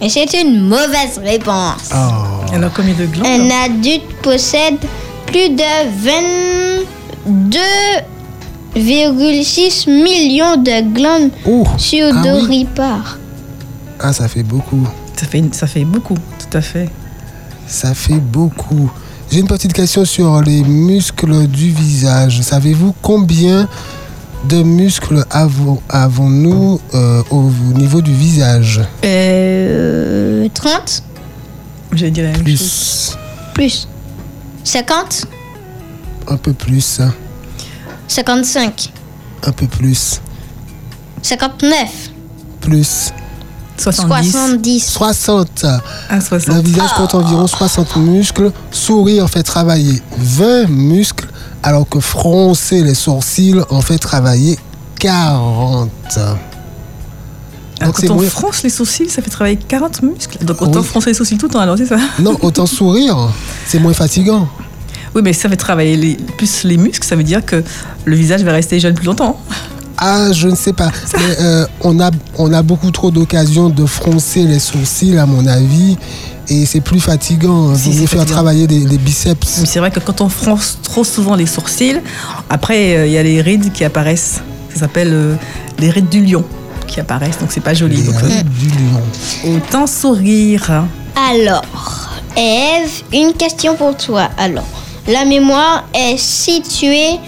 Et 0.00 0.08
c'est 0.08 0.32
une 0.40 0.66
mauvaise 0.68 1.18
réponse. 1.22 1.90
Oh. 1.92 2.54
Alors, 2.54 2.72
combien 2.74 2.94
de 2.94 3.06
glandes 3.06 3.26
Un 3.26 3.50
adulte 3.66 4.02
possède 4.22 4.78
plus 5.26 5.50
de 5.50 5.62
22,6 8.76 9.86
millions 9.90 10.56
de 10.56 10.92
glandes 10.94 11.30
Oh. 11.46 11.64
sudoripares. 11.78 13.18
Ah, 14.00 14.12
ça 14.12 14.28
fait 14.28 14.42
beaucoup. 14.42 14.86
ça 15.16 15.26
fait, 15.26 15.44
ça 15.54 15.66
fait 15.66 15.84
beaucoup, 15.84 16.14
tout 16.38 16.56
à 16.56 16.60
fait. 16.60 16.88
Ça 17.66 17.94
fait 17.94 18.14
beaucoup. 18.20 18.90
J'ai 19.30 19.40
une 19.40 19.46
petite 19.46 19.72
question 19.72 20.04
sur 20.04 20.42
les 20.42 20.62
muscles 20.62 21.46
du 21.46 21.70
visage. 21.70 22.40
Savez-vous 22.42 22.94
combien 23.00 23.68
de 24.48 24.62
muscles 24.62 25.24
avons- 25.30 25.80
avons-nous 25.88 26.80
euh, 26.94 27.22
au 27.30 27.48
niveau 27.76 28.02
du 28.02 28.12
visage? 28.12 28.80
Euh, 29.04 30.48
30 30.52 31.02
J'allais 31.92 32.10
dire 32.10 32.24
la 32.24 32.30
même 32.32 32.46
chose. 32.46 33.16
Plus. 33.54 33.84
plus 33.84 33.88
50 34.64 35.26
Un 36.28 36.36
peu 36.36 36.52
plus. 36.52 37.00
55 38.08 38.92
Un 39.46 39.52
peu 39.52 39.66
plus. 39.66 40.20
59 41.22 41.88
Plus. 42.60 43.12
70. 43.78 44.30
70 44.30 44.80
60. 44.86 45.64
à 45.64 45.80
Le 46.14 46.20
60. 46.20 46.64
visage 46.64 46.92
compte 46.94 47.14
environ 47.14 47.46
60 47.46 47.96
muscles. 47.96 48.52
Sourire 48.70 49.28
fait 49.28 49.42
travailler 49.42 50.00
20 50.18 50.68
muscles, 50.68 51.28
alors 51.62 51.88
que 51.88 51.98
froncer 51.98 52.82
les 52.84 52.94
sourcils 52.94 53.60
en 53.70 53.80
fait 53.80 53.98
travailler 53.98 54.58
40. 55.00 55.90
Alors, 57.80 57.94
Donc, 57.94 58.06
quand 58.06 58.14
on 58.14 58.20
fronce 58.20 58.62
les 58.62 58.70
sourcils, 58.70 59.08
ça 59.08 59.22
fait 59.22 59.30
travailler 59.30 59.56
40 59.56 60.02
muscles. 60.02 60.44
Donc 60.44 60.62
autant 60.62 60.80
Oui. 60.80 60.86
froncer 60.86 61.10
les 61.10 61.14
sourcils 61.14 61.36
tout 61.38 61.46
le 61.46 61.52
temps, 61.52 61.58
alors 61.60 61.76
c'est 61.76 61.86
ça? 61.86 61.96
Non, 62.20 62.36
autant 62.42 62.66
sourire, 62.66 63.16
c'est 63.66 63.80
moins 63.80 63.94
fatigant. 63.94 64.46
Oui, 65.14 65.22
mais 65.22 65.32
ça 65.32 65.48
fait 65.48 65.56
travailler 65.56 65.96
les- 65.96 66.16
plus 66.38 66.64
les 66.64 66.76
muscles, 66.76 67.06
ça 67.06 67.16
veut 67.16 67.22
dire 67.24 67.44
que 67.44 67.62
le 68.04 68.16
visage 68.16 68.42
va 68.42 68.52
rester 68.52 68.80
jeune 68.80 68.94
plus 68.94 69.06
longtemps. 69.06 69.38
Ah, 69.98 70.32
je 70.32 70.48
ne 70.48 70.56
sais 70.56 70.72
pas. 70.72 70.90
Mais, 71.14 71.36
euh, 71.40 71.66
on, 71.82 72.00
a, 72.00 72.10
on 72.38 72.52
a 72.52 72.62
beaucoup 72.62 72.90
trop 72.90 73.10
d'occasions 73.10 73.68
de 73.68 73.86
froncer 73.86 74.42
les 74.44 74.58
sourcils, 74.58 75.16
à 75.18 75.26
mon 75.26 75.46
avis. 75.46 75.96
Et 76.48 76.66
c'est 76.66 76.80
plus 76.80 76.98
fatigant. 76.98 77.74
Si, 77.76 77.82
Vous 77.88 77.92
c'est 77.94 78.00
mieux 78.00 78.06
faire 78.08 78.18
fatigant. 78.20 78.34
travailler 78.36 78.66
les, 78.66 78.80
les 78.80 78.98
biceps. 78.98 79.46
C'est 79.64 79.78
vrai 79.78 79.90
que 79.92 80.00
quand 80.00 80.20
on 80.22 80.28
fronce 80.28 80.78
trop 80.82 81.04
souvent 81.04 81.36
les 81.36 81.46
sourcils, 81.46 82.00
après 82.50 82.96
euh, 82.96 83.06
il 83.06 83.12
y 83.12 83.18
a 83.18 83.22
les 83.22 83.40
rides 83.40 83.70
qui 83.72 83.84
apparaissent. 83.84 84.40
Ça 84.74 84.80
s'appelle 84.80 85.10
euh, 85.12 85.34
les 85.78 85.90
rides 85.90 86.08
du 86.08 86.24
lion 86.24 86.44
qui 86.88 86.98
apparaissent, 86.98 87.38
donc 87.38 87.52
c'est 87.52 87.60
pas 87.60 87.74
joli. 87.74 87.96
Les 87.96 88.02
Donc 88.02 88.16
rides 88.16 88.48
du 88.58 88.66
lion. 88.68 89.54
autant 89.56 89.86
sourire. 89.86 90.84
Alors, 91.30 91.62
Eve, 92.36 93.02
une 93.12 93.34
question 93.34 93.76
pour 93.76 93.96
toi. 93.96 94.28
Alors, 94.36 94.64
la 95.08 95.24
mémoire 95.24 95.84
est 95.94 96.16
située, 96.16 97.18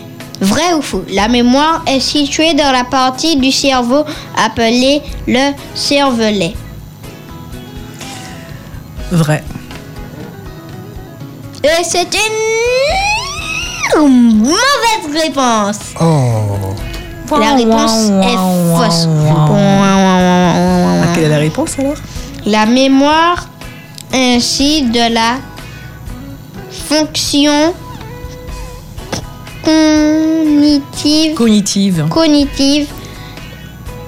vrai 0.41 0.75
ou 0.77 0.83
faux 0.83 1.05
La 1.11 1.29
mémoire 1.29 1.83
est 1.87 2.01
située 2.01 2.55
dans 2.55 2.71
la 2.73 2.85
partie 2.85 3.37
du 3.37 3.51
cerveau 3.51 4.05
appelée 4.37 5.03
le 5.27 5.53
cervelet. 5.75 6.55
Vrai. 9.11 9.43
Et 11.63 11.83
c'est 11.83 12.09
une 13.97 14.39
mauvaise 14.39 15.23
réponse. 15.23 15.79
Oh. 16.01 16.75
La 17.39 17.55
réponse 17.55 18.11
est 18.23 18.37
fausse. 18.77 19.09
Ah, 19.49 21.07
quelle 21.15 21.25
est 21.25 21.29
la 21.29 21.39
réponse 21.39 21.79
alors? 21.79 21.97
La 22.45 22.67
mémoire 22.67 23.49
ainsi 24.13 24.83
de 24.83 25.13
la 25.13 25.39
fonction 26.75 27.73
cognitive, 29.65 31.35
Cognitive. 31.35 32.05
cognitive 32.11 32.87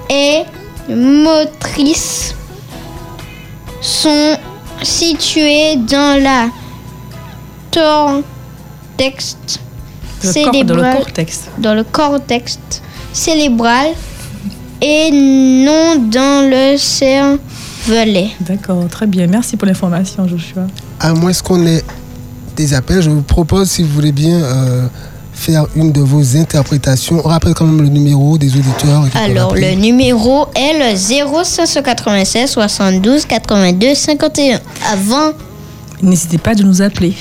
et 0.09 0.43
motrice 0.89 2.35
sont 3.81 4.37
situées 4.83 5.75
dans 5.77 6.21
la 6.21 6.49
cortex 7.71 9.37
Le 10.23 10.33
corps- 10.33 10.51
dans 10.63 10.75
le 10.75 10.81
cérébral 10.83 10.97
cortex. 10.97 11.41
dans 11.57 11.73
le 11.75 11.83
cortex 11.83 12.59
cérébral 13.13 13.87
et 14.81 15.11
non 15.11 15.95
dans 16.09 16.49
le 16.49 16.77
cerveau 16.77 17.39
Velay. 17.87 18.31
D'accord, 18.41 18.83
très 18.89 19.07
bien. 19.07 19.27
Merci 19.27 19.55
pour 19.55 19.65
l'information, 19.65 20.27
Joshua. 20.27 20.63
À 20.99 21.13
moins 21.13 21.31
qu'on 21.41 21.65
ait 21.65 21.81
des 22.57 22.73
appels, 22.73 23.01
je 23.01 23.09
vous 23.09 23.21
propose, 23.21 23.69
si 23.69 23.83
vous 23.83 23.89
voulez 23.93 24.11
bien, 24.11 24.41
euh, 24.41 24.87
faire 25.33 25.67
une 25.75 25.91
de 25.91 26.01
vos 26.01 26.35
interprétations. 26.35 27.21
On 27.23 27.29
rappelle 27.29 27.53
quand 27.53 27.65
même 27.65 27.81
le 27.81 27.87
numéro 27.89 28.37
des 28.37 28.53
auditeurs. 28.57 29.03
Alors, 29.15 29.55
le 29.55 29.75
numéro 29.75 30.47
est 30.55 30.73
le 30.73 30.95
0596 30.97 32.49
72 32.49 33.25
82 33.25 33.93
51. 33.95 34.59
Avant, 34.91 35.31
N'hésitez 36.01 36.37
pas 36.37 36.53
de 36.55 36.63
nous 36.63 36.81
appeler. 36.81 37.15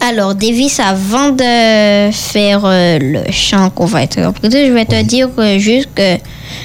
alors, 0.00 0.34
Davis, 0.34 0.80
avant 0.80 1.30
de 1.30 2.10
faire 2.12 2.62
euh, 2.64 2.98
le 3.00 3.30
chant 3.30 3.70
qu'on 3.70 3.86
va 3.86 3.98
interpréter, 4.00 4.66
je 4.66 4.72
vais 4.72 4.84
te 4.86 5.00
dire 5.02 5.28
que 5.34 5.58
juste 5.58 5.88
que 5.94 6.16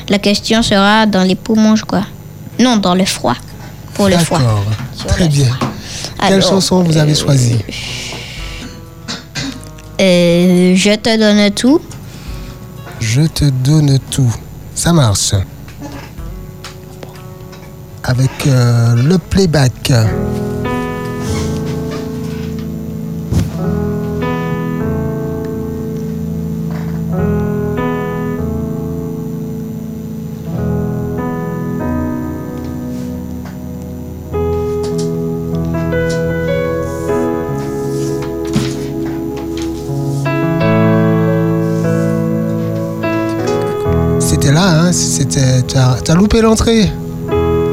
la 0.09 0.19
question 0.19 0.61
sera 0.63 1.05
dans 1.05 1.23
les 1.23 1.35
poumons, 1.35 1.75
je 1.75 1.85
crois. 1.85 2.05
Non, 2.59 2.77
dans 2.77 2.95
le 2.95 3.05
froid. 3.05 3.35
Pour 3.93 4.07
le. 4.07 4.15
D'accord, 4.15 4.63
très 5.07 5.27
bien. 5.27 5.47
Alors, 6.19 6.41
chanson 6.41 6.83
vous 6.83 6.97
avez 6.97 7.15
choisie 7.15 7.59
Euh, 10.01 10.75
je 10.75 10.95
te 10.95 11.17
donne 11.17 11.51
tout. 11.51 11.81
Je 13.01 13.21
te 13.21 13.45
donne 13.45 13.99
tout. 14.11 14.33
Ça 14.73 14.93
marche. 14.93 15.33
Avec 18.03 18.31
euh, 18.47 18.95
le 18.95 19.17
playback. 19.17 19.91
C'était. 45.49 45.67
Tu 45.67 45.77
as, 45.77 45.97
tu 46.03 46.11
as 46.11 46.15
loupé 46.15 46.41
l'entrée. 46.41 46.91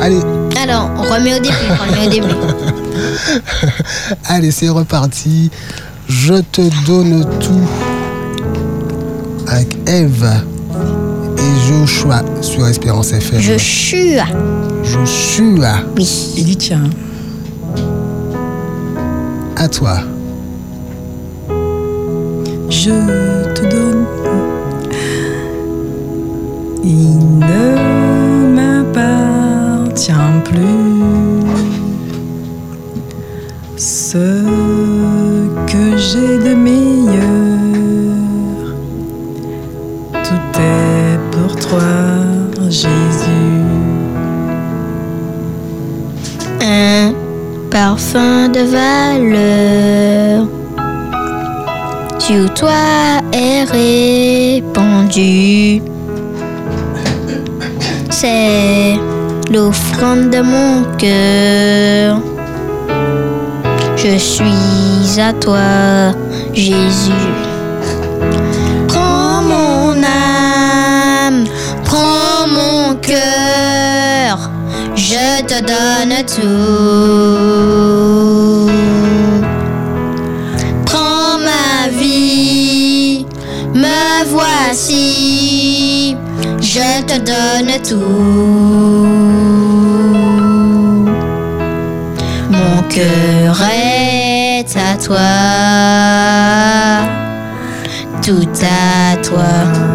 Allez, 0.00 0.20
Alors, 0.62 0.90
on 0.96 1.02
remet 1.02 1.34
au 1.34 1.38
début. 1.38 1.54
on 1.70 1.90
remet 1.90 2.06
au 2.06 2.10
début. 2.10 2.34
allez, 4.26 4.50
c'est 4.50 4.68
reparti. 4.68 5.50
Je 6.08 6.34
te 6.34 6.62
donne 6.86 7.26
tout. 7.40 7.68
Avec 9.48 9.76
Eve 9.86 10.26
et 11.38 11.68
Joshua 11.68 12.22
sur 12.40 12.66
Espérance 12.66 13.12
FM. 13.12 13.40
Je 13.40 13.56
suis. 13.58 14.16
Joshua, 14.82 15.76
Oui. 15.96 16.32
Il 16.36 16.44
dit 16.44 16.56
tiens. 16.56 16.82
à 19.56 19.68
toi. 19.68 20.00
Je 22.68 22.90
te 23.54 23.62
donne. 23.70 24.04
Il 26.88 27.18
ne 27.40 28.54
m'appartient 28.54 30.12
plus. 30.44 31.42
Ce 33.76 34.44
que 35.66 35.96
j'ai 35.96 36.38
de 36.38 36.54
meilleur, 36.54 37.16
tout 40.12 40.60
est 40.60 41.18
pour 41.32 41.56
toi, 41.56 41.82
Jésus. 42.68 43.64
Un 46.62 47.12
parfum 47.68 48.48
de 48.48 48.60
valeur 48.60 50.46
sur 52.20 52.54
toi 52.54 53.20
est 53.32 53.64
répandu. 54.62 55.82
L'offrande 59.52 60.30
de 60.30 60.40
mon 60.42 60.84
cœur. 60.98 62.20
Je 63.96 64.18
suis 64.18 65.20
à 65.20 65.32
toi, 65.32 66.12
Jésus. 66.52 67.12
Prends 68.88 69.42
mon 69.42 70.02
âme, 70.02 71.44
prends 71.84 72.46
mon 72.48 72.94
cœur, 72.96 74.50
je 74.94 75.42
te 75.50 75.58
donne 75.72 76.16
tout. 76.34 76.66
Prends 80.84 81.38
ma 81.38 81.88
vie, 81.98 83.26
me 83.74 84.24
voici, 84.26 85.85
je 86.76 87.02
te 87.10 87.16
donne 87.30 87.72
tout. 87.88 89.06
Mon 92.50 92.82
cœur 92.94 93.56
est 93.72 94.76
à 94.76 94.96
toi, 95.02 95.32
tout 98.22 98.48
à 98.62 99.16
toi. 99.22 99.85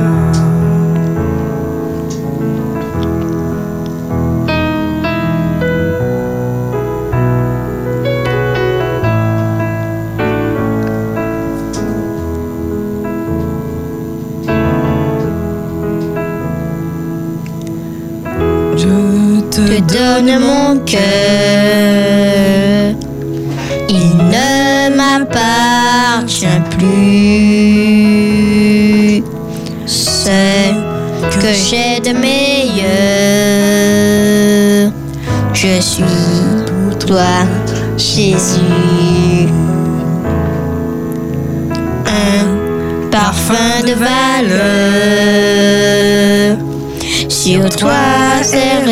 Donne 20.22 20.40
mon 20.40 20.78
cœur. 20.86 21.00
Il 23.90 24.18
ne 24.18 24.96
m'appartient 24.96 26.62
plus. 26.72 28.02
Ce 29.86 30.30
que 31.40 31.54
j'ai 31.54 32.00
de 32.02 32.14
meilleur, 32.18 32.52
je 35.54 35.82
suis 35.82 36.04
pour 36.66 36.98
toi, 37.00 37.46
Jésus. 37.98 39.48
Un 42.06 43.10
parfum 43.10 43.82
de 43.86 43.94
valeur 43.94 44.92
sur 47.28 47.70
toi 47.70 47.92
est 48.54 48.86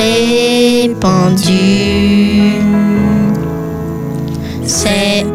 C'est 4.65 5.25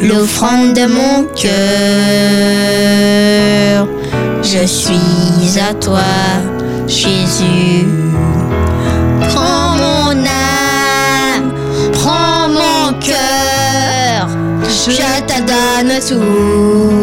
l'offrande 0.00 0.74
de 0.74 0.86
mon 0.86 1.24
cœur. 1.34 1.50
Je 4.42 4.66
suis 4.66 5.58
à 5.60 5.74
toi, 5.74 6.00
Jésus. 6.86 7.86
Prends 9.28 9.76
mon 9.76 10.12
âme, 10.12 11.52
prends 11.92 12.48
mon 12.48 12.92
cœur. 12.98 14.28
Je 14.68 15.20
te 15.26 15.38
donne 15.40 16.00
tout. 16.08 17.01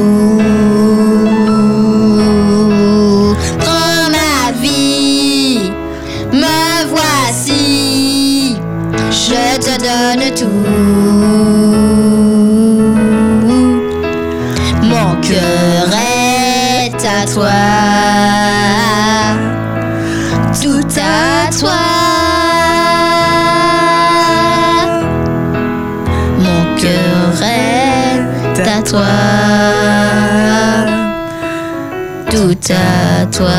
Tout 32.40 32.74
à 32.74 33.26
toi. 33.26 33.50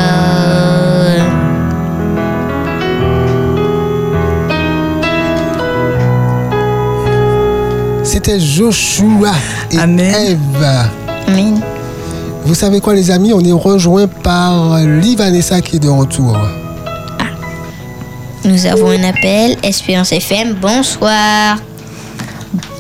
C'était 8.02 8.40
Joshua 8.40 9.32
et 9.70 9.78
Amen. 9.78 10.14
Eve. 10.14 10.66
Amen. 11.28 11.60
Vous 12.44 12.54
savez 12.54 12.80
quoi, 12.80 12.94
les 12.94 13.10
amis? 13.10 13.34
On 13.34 13.40
est 13.40 13.52
rejoint 13.52 14.06
par 14.06 14.78
Livanessa 14.78 15.60
qui 15.60 15.76
est 15.76 15.80
de 15.80 15.88
retour. 15.88 16.38
Nous 18.46 18.64
avons 18.64 18.88
un 18.88 19.04
appel. 19.04 19.58
Espérance 19.62 20.12
FM, 20.12 20.54
bonsoir. 20.54 21.58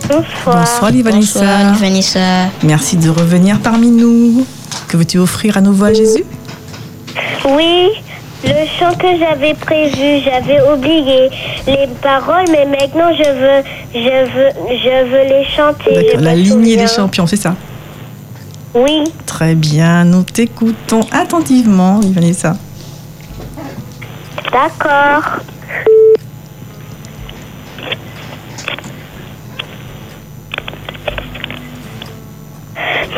Bonsoir. 0.08 0.64
Bonsoir 0.64 0.90
Livanissa. 0.90 1.40
Bonsoir, 1.40 1.74
Vanessa. 1.74 2.48
Merci 2.62 2.96
de 2.96 3.10
revenir 3.10 3.60
parmi 3.60 3.90
nous. 3.90 4.46
Que 4.90 4.96
veux-tu 4.96 5.18
offrir 5.18 5.56
à 5.56 5.60
nouveau 5.60 5.84
à 5.84 5.92
Jésus? 5.92 6.24
Oui, 7.44 7.90
le 8.42 8.66
chant 8.76 8.92
que 8.96 9.06
j'avais 9.20 9.54
prévu, 9.54 10.20
j'avais 10.24 10.60
oublié 10.68 11.30
les 11.68 11.86
paroles, 12.02 12.46
mais 12.50 12.66
maintenant 12.66 13.12
je 13.16 13.22
veux, 13.22 13.62
je 13.94 14.24
veux, 14.34 14.50
je 14.76 15.04
veux 15.10 15.28
les 15.28 15.44
chanter. 15.44 16.16
La 16.18 16.34
lignée 16.34 16.76
des 16.76 16.88
champions, 16.88 17.28
c'est 17.28 17.36
ça? 17.36 17.54
Oui, 18.74 19.04
Très 19.26 19.54
bien, 19.54 20.04
nous 20.04 20.24
t'écoutons 20.24 21.02
attentivement, 21.12 22.00
Vanessa. 22.00 22.56
d'accord. 24.50 25.38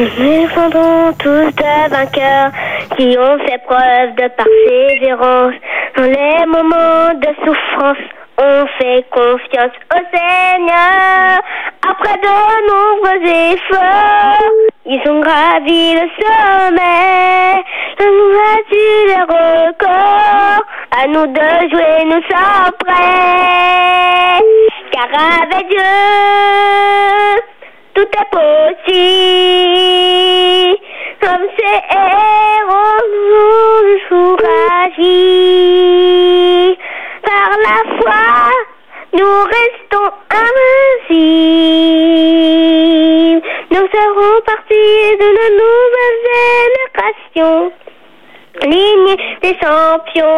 Nous 0.03 0.09
défendons 0.09 1.13
tous 1.17 1.55
de 1.55 1.89
vainqueurs 1.89 2.51
qui 2.97 3.17
ont 3.17 3.39
fait 3.47 3.63
preuve 3.65 4.17
de 4.17 4.27
persévérance. 4.35 5.55
Dans 5.97 6.03
les 6.03 6.45
moments 6.47 7.15
de 7.15 7.29
souffrance, 7.45 8.03
on 8.37 8.67
fait 8.79 9.05
confiance 9.13 9.71
au 9.95 10.01
Seigneur. 10.13 11.41
Après 11.89 12.19
de 12.19 12.35
nombreux 12.69 13.23
efforts, 13.53 14.51
ils 14.87 15.09
ont 15.09 15.21
gravi 15.21 15.95
le 15.95 16.09
sommet. 16.19 17.63
Nous 18.01 18.33
battu 18.35 18.85
les 19.07 19.23
records. 19.23 20.65
À 21.01 21.07
nous 21.07 21.27
de 21.29 21.71
jouer, 21.71 22.05
nous 22.07 22.23
sommes 22.29 22.75
prêts. 22.85 24.43
Car 24.91 25.11
avec 25.45 25.69
Dieu, 25.69 27.43
tout 27.95 28.03
est 28.03 28.31
possible. 28.31 28.73
Comme 31.21 31.47
ces 31.57 31.79
héros, 31.95 33.03
nous 34.11 34.37
agir. 34.85 36.77
Par 37.23 37.51
la 37.67 37.79
foi, 37.99 38.25
nous 39.13 39.37
restons 39.45 40.11
invincibles. 40.31 41.43
Nous 43.71 43.87
serons 43.95 44.37
partis 44.45 45.17
de 45.21 45.29
la 45.39 45.49
nouvelle 45.61 46.19
génération. 46.33 47.55
Ligne 48.63 49.15
des 49.43 49.55
champions. 49.61 50.33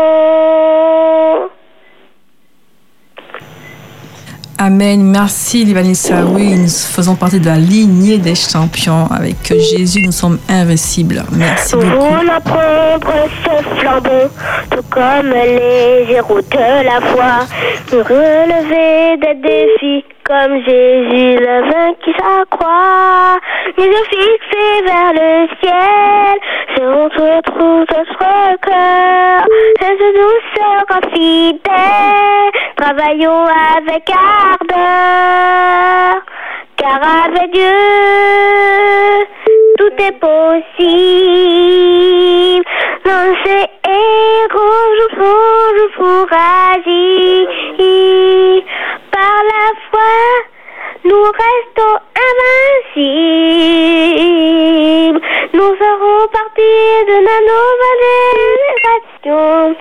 Amen. 4.59 5.03
Merci, 5.03 5.65
Vanessa. 5.73 6.25
Oui, 6.27 6.57
nous 6.57 6.69
faisons 6.69 7.17
partie 7.17 7.41
de 7.41 7.47
la 7.47 7.57
lignée 7.59 8.19
des 8.19 8.35
champions. 8.35 9.07
Avec 9.11 9.37
Jésus, 9.53 10.03
nous 10.07 10.13
sommes 10.13 10.39
invincibles. 10.49 11.25
Merci 11.33 11.75
Nous 11.75 11.83
beaucoup. 11.83 12.05
voulons 12.05 12.33
apprendre 12.33 13.13
ce 13.45 13.79
flambeau, 13.81 14.31
tout 14.71 14.83
comme 14.91 15.31
les 15.31 16.07
héros 16.13 16.41
de 16.41 16.85
la 16.85 17.01
foi. 17.01 17.47
Nous 17.93 17.99
relever 17.99 19.17
des 19.21 19.35
défis, 19.43 20.05
comme 20.25 20.57
Jésus 20.65 21.37
le 21.39 21.71
vaincu 21.71 22.13
sa 22.19 22.45
croix. 22.51 23.39
Les 23.77 23.85
yeux 23.85 24.05
fixés 24.09 24.83
vers 24.85 25.13
le 25.13 25.47
ciel, 25.61 26.39
se 26.77 26.83
retrouve 26.83 27.85
notre 27.91 28.57
cœur. 28.63 29.45
Cette 29.81 30.05
douceur 30.15 30.85
fidèle, 31.13 32.51
travaillons 32.77 33.45
avec 33.77 34.05
ardeur. 34.11 36.23
Car 36.77 37.01
avec 37.27 37.49
Dieu, 37.53 37.81
tout 39.79 39.95
est 40.03 40.19
possible. 40.19 40.55
Dans 43.05 43.37
ces 43.45 43.67
héros, 43.87 44.95
je 44.99 45.07
pour 45.97 46.27
agir. 46.33 47.49
Par 49.15 49.39
la 49.45 49.67
foi, 49.91 50.15
nous 51.05 51.23
restons 51.23 51.97
invincibles. 52.97 55.21
Nous 55.53 55.73
serons 55.83 56.23
partis 56.33 57.05
de 57.07 57.17
la 57.29 57.39
nouvelle 57.51 58.05
génération. 58.43 59.77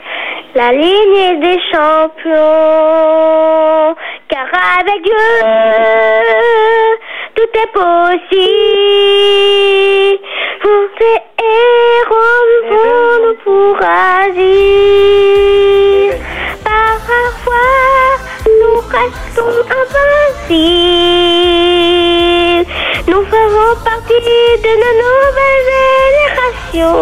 La 0.54 0.70
lignée 0.72 1.36
des 1.38 1.60
champions. 1.72 2.36
Car 4.30 4.48
avec 4.80 5.00
Dieu, 5.02 5.28
tout 7.34 7.52
est 7.56 7.72
possible. 7.74 8.30
Pour 10.62 10.84
ces 11.00 11.18
héros, 11.42 12.44
nous 13.24 13.38
pour 13.44 13.76
agir. 13.82 15.26
Par 16.64 16.96
la 17.10 17.24
foi, 17.44 17.66
nous 18.46 18.78
restons 18.92 19.23
Nous 23.08 23.24
ferons 23.26 23.76
partie 23.84 24.22
de 24.64 24.74
la 24.84 24.92
nouvelle 25.02 25.68
génération. 26.74 26.96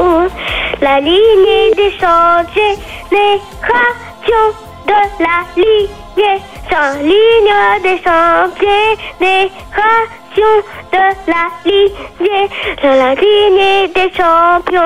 La 0.81 0.95
lignée 0.99 1.69
des 1.75 1.91
chantiers, 1.91 2.77
génération 3.11 4.45
de 4.87 5.01
la 5.19 5.37
lignée, 5.55 6.39
sans 6.69 6.93
ligne 7.01 7.55
des 7.83 7.97
chantiers, 8.01 8.93
génération 9.19 10.53
de 10.93 11.05
la 11.27 11.45
lignée, 11.65 12.47
la 12.81 13.11
lignée 13.15 13.87
des 13.93 14.09
champions. 14.15 14.81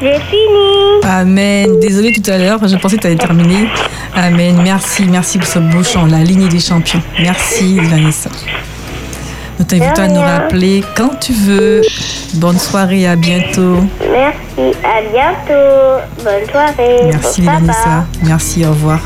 J'ai 0.00 0.14
fini. 0.14 1.02
Amen. 1.04 1.78
Désolée 1.80 2.12
tout 2.12 2.30
à 2.30 2.38
l'heure, 2.38 2.66
je 2.66 2.76
pensais 2.76 2.96
que 2.96 3.02
tu 3.02 3.06
allais 3.06 3.16
terminer. 3.16 3.68
Amen. 4.14 4.58
Merci, 4.62 5.04
merci 5.04 5.38
pour 5.38 5.46
ce 5.46 5.58
beau 5.58 5.82
chant, 5.82 6.06
la 6.06 6.18
lignée 6.24 6.48
des 6.48 6.60
champions. 6.60 7.02
Merci, 7.20 7.78
Vanessa. 7.78 8.30
Nous 9.58 9.66
t'invitons 9.66 10.02
à 10.02 10.08
nous 10.08 10.20
rappeler 10.20 10.82
quand 10.96 11.20
tu 11.20 11.32
veux. 11.34 11.82
Bonne 12.34 12.58
soirée, 12.58 13.06
à 13.06 13.14
bientôt. 13.16 13.76
Merci, 14.10 14.76
à 14.82 15.02
bientôt. 15.02 16.24
Bonne 16.24 16.50
soirée. 16.50 17.10
Merci. 17.12 17.42
Vanessa. 17.42 18.06
Merci, 18.22 18.64
au 18.64 18.70
revoir. 18.70 19.00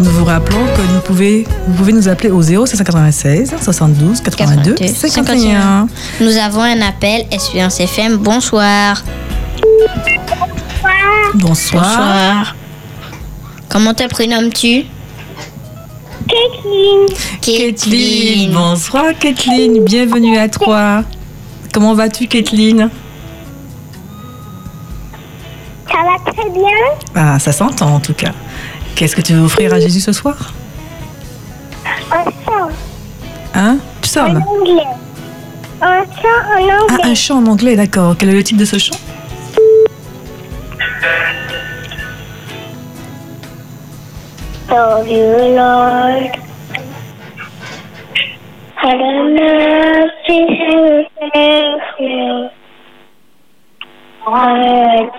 Nous 0.00 0.10
vous 0.10 0.24
rappelons 0.24 0.64
que 0.76 0.82
nous 0.92 1.00
pouvez, 1.00 1.46
vous 1.68 1.74
pouvez 1.74 1.92
nous 1.92 2.08
appeler 2.08 2.30
au 2.30 2.42
0596 2.42 3.54
72 3.62 4.20
82 4.20 4.74
51. 4.86 5.86
Nous 6.20 6.36
avons 6.36 6.62
un 6.62 6.80
appel. 6.82 7.24
Espérance 7.30 7.78
FM, 7.80 8.16
bonsoir. 8.16 9.04
Bonsoir. 11.34 12.54
Comment 13.68 13.94
te 13.94 14.06
prénommes-tu? 14.08 14.84
Kathleen, 16.26 17.06
Kathleen. 17.40 18.52
Bonsoir, 18.52 19.04
Kathleen. 19.18 19.84
Bienvenue 19.84 20.38
à 20.38 20.48
toi. 20.48 21.04
Comment 21.72 21.94
vas-tu, 21.94 22.26
Kathleen? 22.26 22.90
Ça 25.88 25.98
va 26.02 26.32
très 26.32 26.50
bien 26.50 26.68
Ah, 27.14 27.38
ça 27.38 27.52
s'entend 27.52 27.94
en 27.94 28.00
tout 28.00 28.14
cas. 28.14 28.32
Qu'est-ce 28.96 29.16
que 29.16 29.20
tu 29.22 29.34
veux 29.34 29.42
offrir 29.44 29.72
à 29.74 29.80
Jésus 29.80 30.00
ce 30.00 30.12
soir? 30.12 30.52
Un 32.12 32.24
chant 32.24 32.68
Hein? 33.54 33.78
Psaume 34.02 34.42
en 34.46 34.60
anglais. 34.60 34.82
Un 35.80 36.04
chant 36.04 36.28
en 36.28 36.68
Ah, 36.68 36.82
anglais. 36.94 37.04
un 37.10 37.14
chant 37.14 37.38
en 37.38 37.46
anglais, 37.46 37.76
d'accord. 37.76 38.14
Quel 38.18 38.30
est 38.30 38.34
le 38.34 38.44
titre 38.44 38.60
de 38.60 38.64
ce 38.64 38.78
chant? 38.78 38.96
Love 44.68 45.06
you, 45.08 45.24
Lord. 45.56 46.30
I 48.82 48.92
don't 48.98 49.34
know 49.34 50.18
if 51.24 51.82
you. 52.00 52.48
All 54.26 55.10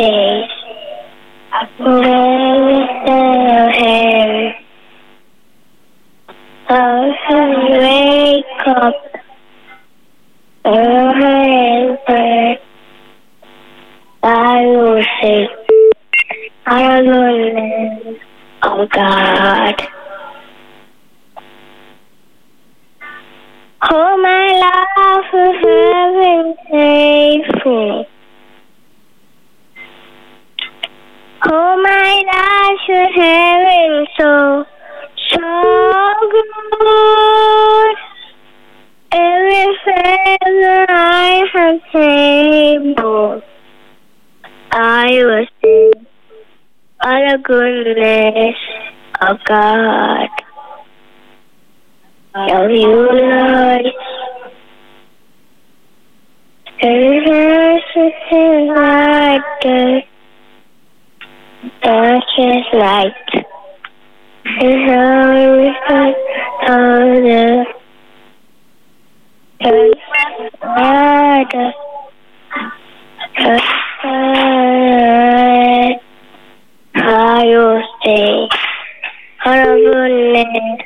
Little 1.79 2.87
Harry. 3.71 4.55
Oh, 6.67 7.13
wake 7.69 8.67
up. 8.67 8.95
Remember, 10.65 12.57
I 14.23 14.65
will. 14.65 15.03
I 16.65 17.01
will 17.01 17.53
live. 17.53 18.17
Oh, 18.63 18.87
God. 18.87 19.87
Oh, 23.91 24.17
my 24.17 24.45
love, 24.63 25.25
for 25.31 25.49
having 25.63 26.55
faithful. 26.71 28.05
Oh 31.47 31.79
my 31.79 32.23
gosh, 32.31 32.87
your 32.87 33.07
heaven 33.13 34.07
so, 34.17 34.65
so 35.29 35.39
good. 36.31 37.95
Every 39.11 39.77
feather 39.85 40.85
I 40.89 41.43
have 41.53 41.81
table, 41.91 43.43
I 44.71 45.07
will 45.23 45.45
sing 45.61 46.07
all 47.01 47.31
the 47.31 47.37
goodness 47.43 48.55
of 49.21 49.37
God. 49.45 50.29
Of 52.33 52.71
you, 52.71 52.89
Lord. 52.89 53.85
And 56.81 57.27
is 57.27 57.81
like 58.75 60.05
darkest 61.85 62.73
night. 62.73 63.13
And 64.45 64.89
how 64.89 65.57
we 65.57 65.69
find 65.87 66.15
all 66.67 67.21
the 67.21 67.65
harder. 70.61 71.71
How 76.93 77.43
you 77.43 77.65
say, 78.03 78.49
honorable 79.45 80.33
name, 80.33 80.77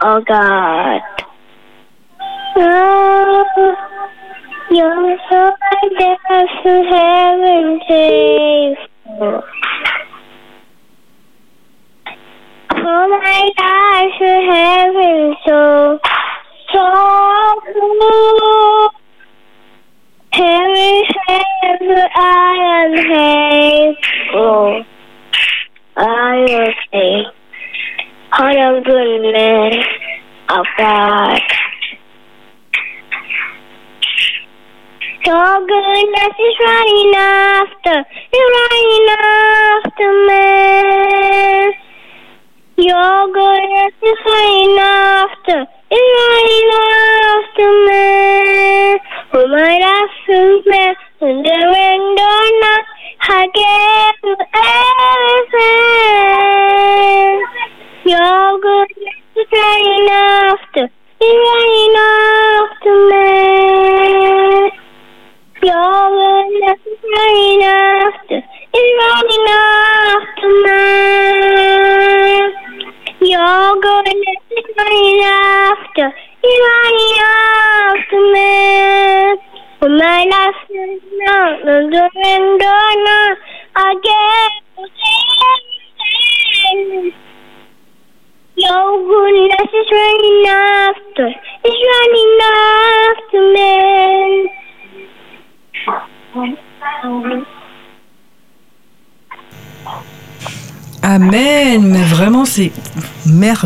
oh 0.00 0.20
God. 0.26 1.00
Oh, 2.56 3.44
you're 4.70 5.18
so 5.28 5.40
wonderful, 5.82 6.78
heaven, 6.92 7.80
safe. 7.88 8.78
Oh 12.92 13.06
my 13.08 13.50
gosh, 13.56 14.20
your 14.20 14.40
heaven 14.52 15.36
so, 15.46 16.00
so 16.72 16.84
good. 17.66 18.90
Heaven 20.32 21.04
says 21.28 22.08
I 22.16 22.50
am 22.82 22.90
faithful. 23.94 24.84
I 25.96 26.38
will 26.48 26.74
say, 26.90 27.12
all 28.32 28.74
the 28.74 28.82
goodness 28.84 29.86
of 30.48 30.66
God. 30.76 31.42
Your 35.26 35.66
goodness 35.66 36.34
is 36.40 36.56
running 36.64 37.12
after, 37.14 37.98
is 38.32 38.46
running 38.58 39.09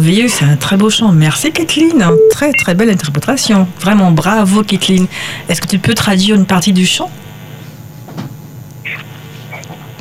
merveilleux. 0.05 0.29
C'est 0.29 0.45
un 0.45 0.57
très 0.57 0.77
beau 0.77 0.91
chant. 0.91 1.13
Merci, 1.13 1.51
Kathleen. 1.53 2.05
Très, 2.31 2.53
très 2.53 2.75
belle 2.75 2.91
interprétation. 2.91 3.67
Vraiment, 3.81 4.11
bravo, 4.11 4.63
Kathleen. 4.63 5.07
Est-ce 5.49 5.61
que 5.61 5.67
tu 5.67 5.79
peux 5.79 5.95
traduire 5.95 6.37
une 6.37 6.47
partie 6.47 6.73
du 6.73 6.87
chant? 6.87 7.11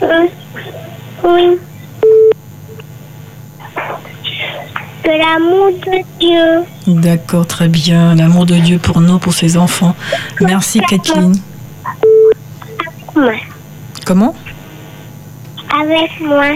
Euh, 0.02 0.28
Oui. 1.24 1.58
Que 5.04 5.10
l'amour 5.10 5.70
de 5.86 6.04
Dieu 6.20 7.02
D'accord, 7.02 7.46
très 7.46 7.68
bien. 7.68 8.16
L'amour 8.16 8.46
de 8.46 8.56
Dieu 8.56 8.80
pour 8.80 9.02
nous, 9.02 9.20
pour 9.20 9.34
ses 9.34 9.58
enfants. 9.58 9.96
Merci, 10.42 10.80
Kathleen. 10.82 11.36
moi, 13.16 13.32
Comment? 14.06 14.34
Avec 15.82 16.12
moi, 16.22 16.52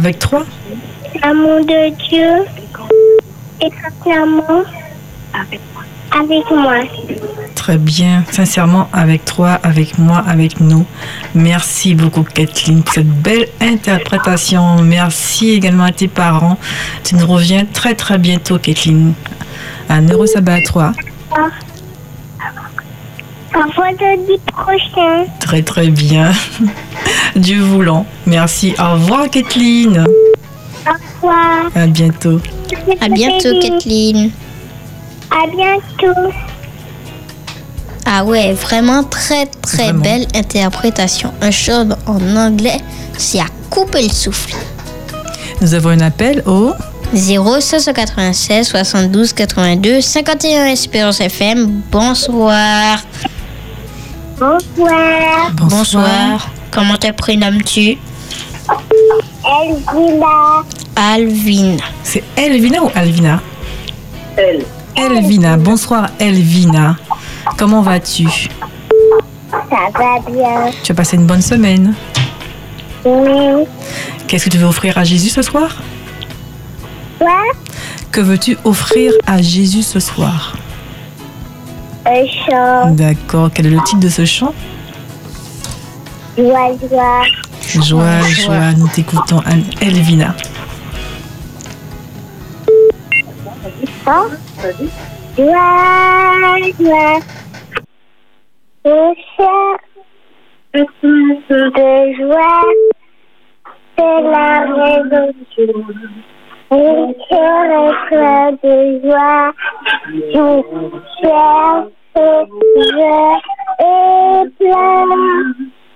Avec 0.00 0.18
toi 0.18 0.46
l'amour 1.22 1.60
de 1.60 1.90
Dieu 2.08 2.46
et 3.60 3.70
sincèrement 3.82 4.62
avec 6.10 6.50
moi. 6.50 6.76
Très 7.54 7.76
bien. 7.76 8.24
Sincèrement, 8.30 8.88
avec 8.94 9.26
toi, 9.26 9.60
avec 9.62 9.98
moi, 9.98 10.24
avec 10.26 10.58
nous. 10.58 10.86
Merci 11.34 11.94
beaucoup, 11.94 12.22
Kathleen, 12.22 12.82
pour 12.82 12.94
cette 12.94 13.06
belle 13.06 13.48
interprétation. 13.60 14.80
Merci 14.82 15.50
également 15.50 15.84
à 15.84 15.92
tes 15.92 16.08
parents. 16.08 16.58
Tu 17.04 17.16
nous 17.16 17.26
reviens 17.26 17.66
très, 17.66 17.94
très 17.94 18.16
bientôt, 18.16 18.58
Kathleen. 18.58 19.12
Un 19.90 20.08
heureux 20.08 20.26
sabbat 20.26 20.54
à 20.54 20.62
toi. 20.62 20.92
Au 21.32 21.69
vendredi 23.66 24.38
prochain. 24.46 25.24
Très, 25.40 25.62
très 25.62 25.88
bien. 25.88 26.32
Dieu 27.36 27.60
voulant. 27.60 28.06
Merci. 28.26 28.74
Au 28.78 28.92
revoir, 28.94 29.28
Kathleen. 29.30 30.04
Au 30.86 30.92
revoir. 31.16 31.70
À 31.74 31.86
bientôt. 31.86 32.40
À 33.00 33.08
bientôt, 33.08 33.58
Kathleen. 33.60 34.30
À 35.30 35.46
bientôt. 35.46 36.32
Ah 38.06 38.24
ouais, 38.24 38.52
vraiment 38.54 39.04
très 39.04 39.46
très 39.46 39.84
Vraiment. 39.84 40.02
belle 40.02 40.26
interprétation. 40.34 41.32
Un 41.40 41.50
chant 41.52 41.88
en 42.06 42.36
anglais, 42.36 42.78
c'est 43.16 43.38
à 43.38 43.46
couper 43.68 44.02
le 44.02 44.08
souffle. 44.08 44.56
Nous 45.60 45.74
avons 45.74 45.90
un 45.90 46.00
appel 46.00 46.42
au 46.46 46.72
0596 47.14 48.66
72 48.66 49.32
82 49.32 50.00
51 50.00 50.66
Espérance 50.66 51.20
FM. 51.20 51.82
Bonsoir. 51.92 52.98
Bonsoir. 54.40 55.50
Bonsoir. 55.52 56.48
Comment 56.70 56.96
te 56.96 57.12
prénommes-tu? 57.12 57.98
Elvira. 59.44 60.64
Alvin. 60.96 61.76
C'est 62.02 62.24
Elvina 62.38 62.82
ou 62.82 62.90
Alvina? 62.94 63.42
Elvina. 64.96 65.58
Bonsoir, 65.58 66.08
Elvina. 66.18 66.96
Comment 67.58 67.82
vas-tu? 67.82 68.48
Ça 69.50 69.90
va 69.92 70.30
bien. 70.30 70.70
Tu 70.84 70.92
as 70.92 70.94
passé 70.94 71.16
une 71.16 71.26
bonne 71.26 71.42
semaine? 71.42 71.94
Oui. 73.04 73.66
Qu'est-ce 74.26 74.46
que 74.46 74.50
tu 74.50 74.56
veux 74.56 74.66
offrir 74.68 74.96
à 74.96 75.04
Jésus 75.04 75.28
ce 75.28 75.42
soir? 75.42 75.76
Quoi? 77.18 77.42
Que 78.10 78.22
veux-tu 78.22 78.56
offrir 78.64 79.12
à 79.26 79.42
Jésus 79.42 79.82
ce 79.82 80.00
soir? 80.00 80.54
Un 82.06 82.26
chant. 82.26 82.90
D'accord. 82.92 83.50
Quel 83.54 83.66
est 83.66 83.70
le 83.70 83.82
titre 83.84 84.00
de 84.00 84.08
ce 84.08 84.24
chant? 84.24 84.54
Joie, 86.36 86.72
joie. 86.88 87.22
Joie, 87.82 88.20
joie. 88.22 88.72
Nous 88.72 88.88
t'écoutons, 88.88 89.40
Elvina. 89.80 90.34
Joie, 95.36 96.56
joie. 96.78 97.20
Je 98.84 99.14
cherche 99.36 99.80
de 101.50 102.16
joie. 102.16 102.64
C'est 103.96 104.22
la 104.22 104.60
raison 104.60 105.32
Cœur 106.70 106.78
est 106.78 107.94
plein 108.06 108.52
de 108.62 109.00
joie. 109.02 109.50
Je 110.14 110.46
cherche, 111.20 111.90
je 112.14 112.22
est 113.80 114.46
plein 114.56 115.02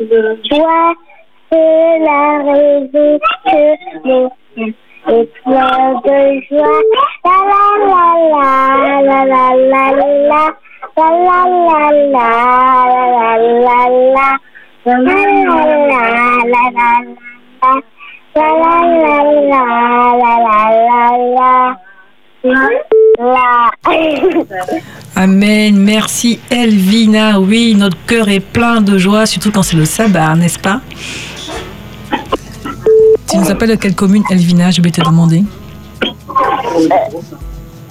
de 0.01 0.21
joie. 0.51 0.93
C'est 1.53 1.99
la 2.01 2.23
raison 2.43 3.11
que 3.45 3.59
mon 4.05 4.29
plein 5.45 5.89
de 6.05 6.19
joie. 6.51 6.83
La 7.25 7.37
la 7.51 7.69
la 7.87 8.11
la 8.15 8.51
la 9.05 9.25
la 9.25 9.85
la 9.85 10.11
la. 10.29 10.43
La 10.97 11.09
la 11.11 11.41
la 11.55 11.91
la 12.11 12.25
la 12.25 12.51
la 13.45 13.79
la 13.79 13.87
la. 14.15 14.29
La 14.87 14.99
la 16.45 16.63
la 16.71 17.94
la 18.35 18.43
la 18.43 19.23
la. 19.51 19.63
La 20.21 20.33
la 20.47 20.59
la 20.89 21.77
la. 23.19 23.55
Amen. 25.17 25.77
Merci 25.77 26.41
Elvina. 26.51 27.41
Oui, 27.41 27.75
notre 27.77 27.97
cœur 28.07 28.29
est 28.29 28.41
plein 28.41 28.81
de 28.81 28.99
joie, 28.99 29.27
surtout 29.27 29.51
quand 29.51 29.63
c'est 29.63 29.77
le 29.77 29.85
sabbat, 29.85 30.35
n'est-ce 30.35 30.59
pas? 30.59 30.81
Tu 33.31 33.39
nous 33.39 33.51
appelles 33.51 33.71
de 33.71 33.75
quelle 33.77 33.95
commune, 33.95 34.25
Elvina? 34.31 34.71
Je 34.71 34.83
vais 34.83 34.91
te 34.91 35.01
demander. 35.01 35.45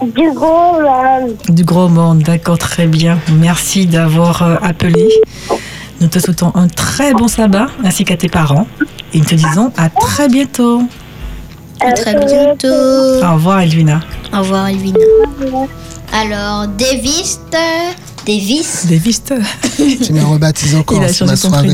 Du 0.02 0.32
gros 0.34 0.82
monde. 0.82 1.38
Du 1.50 1.64
Gros 1.64 1.88
Monde, 1.88 2.20
d'accord, 2.24 2.58
très 2.58 2.88
bien. 2.88 3.18
Merci 3.40 3.86
d'avoir 3.86 4.44
euh, 4.44 4.56
appelé. 4.62 5.08
Nous 6.04 6.10
te 6.10 6.20
souhaitons 6.20 6.52
un 6.54 6.68
très 6.68 7.14
bon 7.14 7.30
sabbat, 7.30 7.68
ainsi 7.82 8.04
qu'à 8.04 8.18
tes 8.18 8.28
parents. 8.28 8.68
Et 9.14 9.20
nous 9.20 9.24
te 9.24 9.36
disons 9.36 9.72
à 9.78 9.90
très 9.90 10.28
bientôt. 10.28 10.82
À 11.80 11.94
très 11.94 12.14
bientôt. 12.14 12.68
Au 12.68 13.34
revoir, 13.36 13.62
Elvina. 13.62 14.02
Au 14.34 14.40
revoir, 14.40 14.68
Elvina. 14.68 15.00
Alors, 16.12 16.68
Davis, 16.68 17.40
Davis, 18.26 18.86
Davis, 18.86 19.24
Tu 20.06 20.12
me 20.12 20.26
rebaptises 20.26 20.76
encore 20.76 20.98
il 20.98 21.06
a 21.06 21.14
sur 21.14 21.26
ma 21.26 21.38
soirée. 21.38 21.70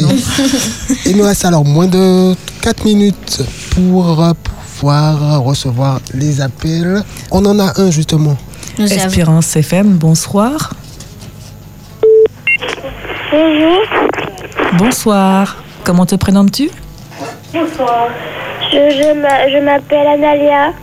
Il 1.07 1.17
nous 1.17 1.23
reste 1.23 1.45
alors 1.45 1.65
moins 1.65 1.87
de 1.87 2.35
4 2.61 2.85
minutes 2.85 3.41
pour 3.71 4.35
pouvoir 4.75 5.41
recevoir 5.41 6.01
les 6.13 6.39
appels. 6.39 7.01
On 7.31 7.43
en 7.47 7.57
a 7.57 7.81
un 7.81 7.89
justement. 7.89 8.37
nous 8.77 8.91
avons 8.91 9.05
Espérance 9.05 9.55
FM, 9.55 9.87
bonsoir. 9.97 10.75
Bonsoir. 14.77 15.57
Comment 15.83 16.05
te 16.05 16.15
prénommes-tu 16.15 16.69
Je, 17.53 17.59
je 18.71 19.13
m'a- 19.19 19.49
je 19.49 19.63
m'appelle 19.63 20.07
Analia. 20.07 20.73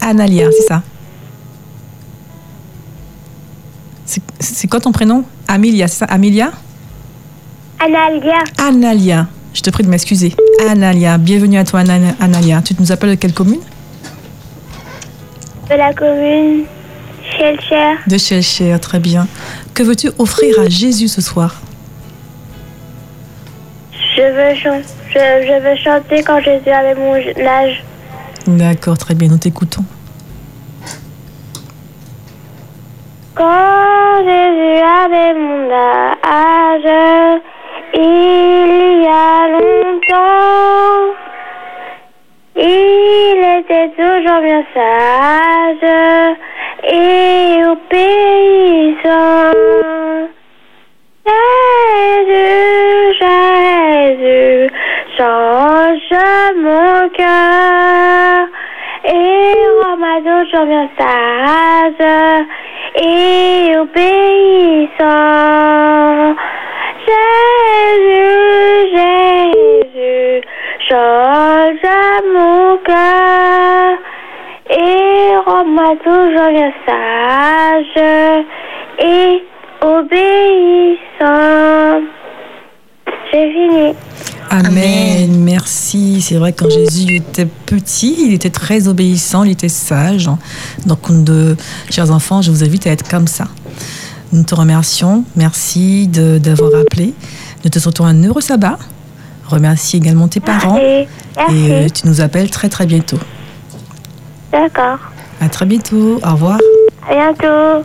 Analia, 0.00 0.46
c'est 0.52 0.66
ça 0.68 0.82
C'est- 4.38 4.66
quoi 4.68 4.80
ton 4.80 4.92
prénom? 4.92 5.24
Amelia, 5.48 5.86
c'est 5.88 5.98
ça? 6.00 6.04
Amelia? 6.06 6.50
Analia 7.78 8.38
Analia. 8.58 9.26
Je 9.54 9.60
te 9.62 9.70
prie 9.70 9.82
de 9.84 9.88
m'excuser. 9.88 10.34
Analia, 10.68 11.18
bienvenue 11.18 11.58
à 11.58 11.64
toi 11.64 11.80
Ana- 11.80 12.14
Analia. 12.20 12.62
Tu 12.62 12.74
nous 12.78 12.92
appelles 12.92 13.10
de 13.10 13.14
quelle 13.16 13.32
commune? 13.34 13.60
De 15.70 15.74
la 15.76 15.92
commune 15.94 16.64
Shelcher. 17.36 17.96
De 18.06 18.18
Chelcher, 18.18 18.76
très 18.80 18.98
bien. 19.00 19.26
Que 19.74 19.82
veux-tu 19.82 20.10
offrir 20.18 20.58
à 20.60 20.68
Jésus 20.68 21.08
ce 21.08 21.20
soir? 21.20 21.54
Je 24.16 24.22
veux, 24.22 24.54
chan- 24.54 24.82
je, 25.08 25.18
je 25.46 25.60
veux 25.62 25.76
chanter 25.76 26.22
quand 26.22 26.40
Jésus 26.40 26.70
avait 26.70 26.94
mon 26.94 27.14
âge. 27.46 27.82
D'accord, 28.46 28.98
très 28.98 29.14
bien, 29.14 29.28
nous 29.28 29.38
t'écoutons. 29.38 29.84
Quand 33.34 34.24
Jésus 34.24 34.82
avait 35.04 35.34
mon 35.34 35.70
âge, 35.70 36.90
il 37.94 39.02
y 39.02 39.06
a 39.06 39.48
longtemps, 39.48 41.14
il 42.56 43.60
était 43.60 43.90
toujours 43.96 44.40
bien 44.42 44.62
sage 44.74 45.90
et 46.84 47.64
obéissant. 47.64 49.52
Jésus, 51.26 53.12
Jésus, 53.20 54.70
change 55.18 56.14
mon 56.56 57.08
cœur 57.10 58.48
et 59.04 59.54
rends-moi 59.82 60.16
toujours 60.24 60.66
bien 60.66 60.88
sage 60.98 62.04
et 62.96 63.76
obéissant. 63.76 65.16
Jésus, 67.06 68.24
Jésus, 68.94 70.40
change 70.88 71.86
mon 72.32 72.78
cœur 72.78 73.98
et 74.70 75.36
rends-moi 75.44 75.96
toujours 76.02 76.50
sage 76.86 77.98
et 78.98 79.42
obéissant. 79.80 81.40
J'ai 83.32 83.52
fini. 83.52 83.94
Amen. 84.50 85.44
Merci. 85.44 86.20
C'est 86.20 86.36
vrai, 86.36 86.52
quand 86.52 86.68
Jésus 86.68 87.14
était 87.16 87.46
petit, 87.46 88.16
il 88.26 88.34
était 88.34 88.50
très 88.50 88.88
obéissant, 88.88 89.44
il 89.44 89.52
était 89.52 89.68
sage. 89.68 90.28
Donc, 90.86 91.10
de, 91.24 91.56
chers 91.90 92.10
enfants, 92.10 92.42
je 92.42 92.50
vous 92.50 92.64
invite 92.64 92.86
à 92.86 92.90
être 92.90 93.08
comme 93.08 93.28
ça. 93.28 93.46
Nous 94.32 94.42
te 94.42 94.54
remercions. 94.54 95.24
Merci 95.36 96.08
de- 96.08 96.38
d'avoir 96.38 96.70
appelé. 96.80 97.14
Nous 97.64 97.70
te 97.70 97.78
souhaitons 97.78 98.04
un 98.06 98.22
heureux 98.24 98.40
sabbat. 98.40 98.78
Remercie 99.46 99.96
également 99.96 100.28
tes 100.28 100.40
parents. 100.40 100.74
Merci. 100.74 101.08
Et 101.66 101.72
euh, 101.72 101.86
tu 101.88 102.06
nous 102.08 102.20
appelles 102.20 102.50
très 102.50 102.68
très 102.68 102.86
bientôt. 102.86 103.18
D'accord. 104.52 104.98
À 105.40 105.48
très 105.48 105.66
bientôt. 105.66 106.20
Au 106.24 106.32
revoir. 106.32 106.58
À 107.08 107.14
bientôt. 107.14 107.84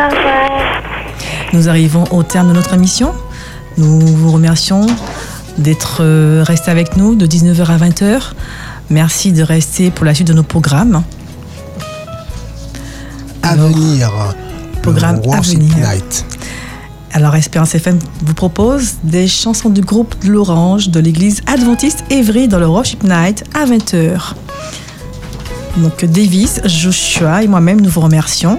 Au 0.00 0.04
revoir. 0.04 0.82
Nous 1.52 1.68
arrivons 1.68 2.04
au 2.10 2.22
terme 2.22 2.48
de 2.48 2.52
notre 2.54 2.72
émission. 2.72 3.12
Nous 3.76 4.00
vous 4.00 4.32
remercions 4.32 4.86
d'être 5.58 5.98
euh, 6.00 6.42
restés 6.46 6.70
avec 6.70 6.96
nous 6.96 7.14
de 7.16 7.26
19h 7.26 7.66
à 7.66 7.76
20h. 7.76 8.20
Merci 8.88 9.32
de 9.32 9.42
rester 9.42 9.90
pour 9.90 10.06
la 10.06 10.14
suite 10.14 10.28
de 10.28 10.32
nos 10.32 10.42
programmes. 10.42 11.02
À 13.42 13.50
Alors, 13.50 13.68
venir. 13.68 14.10
programme 14.82 15.20
à 15.32 15.40
venir. 15.40 15.76
Night. 15.76 16.24
Alors 17.12 17.34
Espérance 17.36 17.74
FM 17.74 17.98
vous 18.22 18.34
propose 18.34 18.94
des 19.02 19.26
chansons 19.28 19.68
du 19.68 19.80
groupe 19.82 20.14
de 20.24 20.30
l'Orange 20.30 20.88
de 20.88 21.00
l'église 21.00 21.42
adventiste 21.46 22.04
Évry 22.08 22.48
dans 22.48 22.58
le 22.60 22.66
Worship 22.68 23.02
Night 23.02 23.44
à 23.52 23.66
20h. 23.66 24.34
Donc 25.76 26.04
Davis, 26.04 26.60
Joshua 26.64 27.42
et 27.42 27.48
moi-même 27.48 27.80
nous 27.80 27.90
vous 27.90 28.00
remercions. 28.00 28.58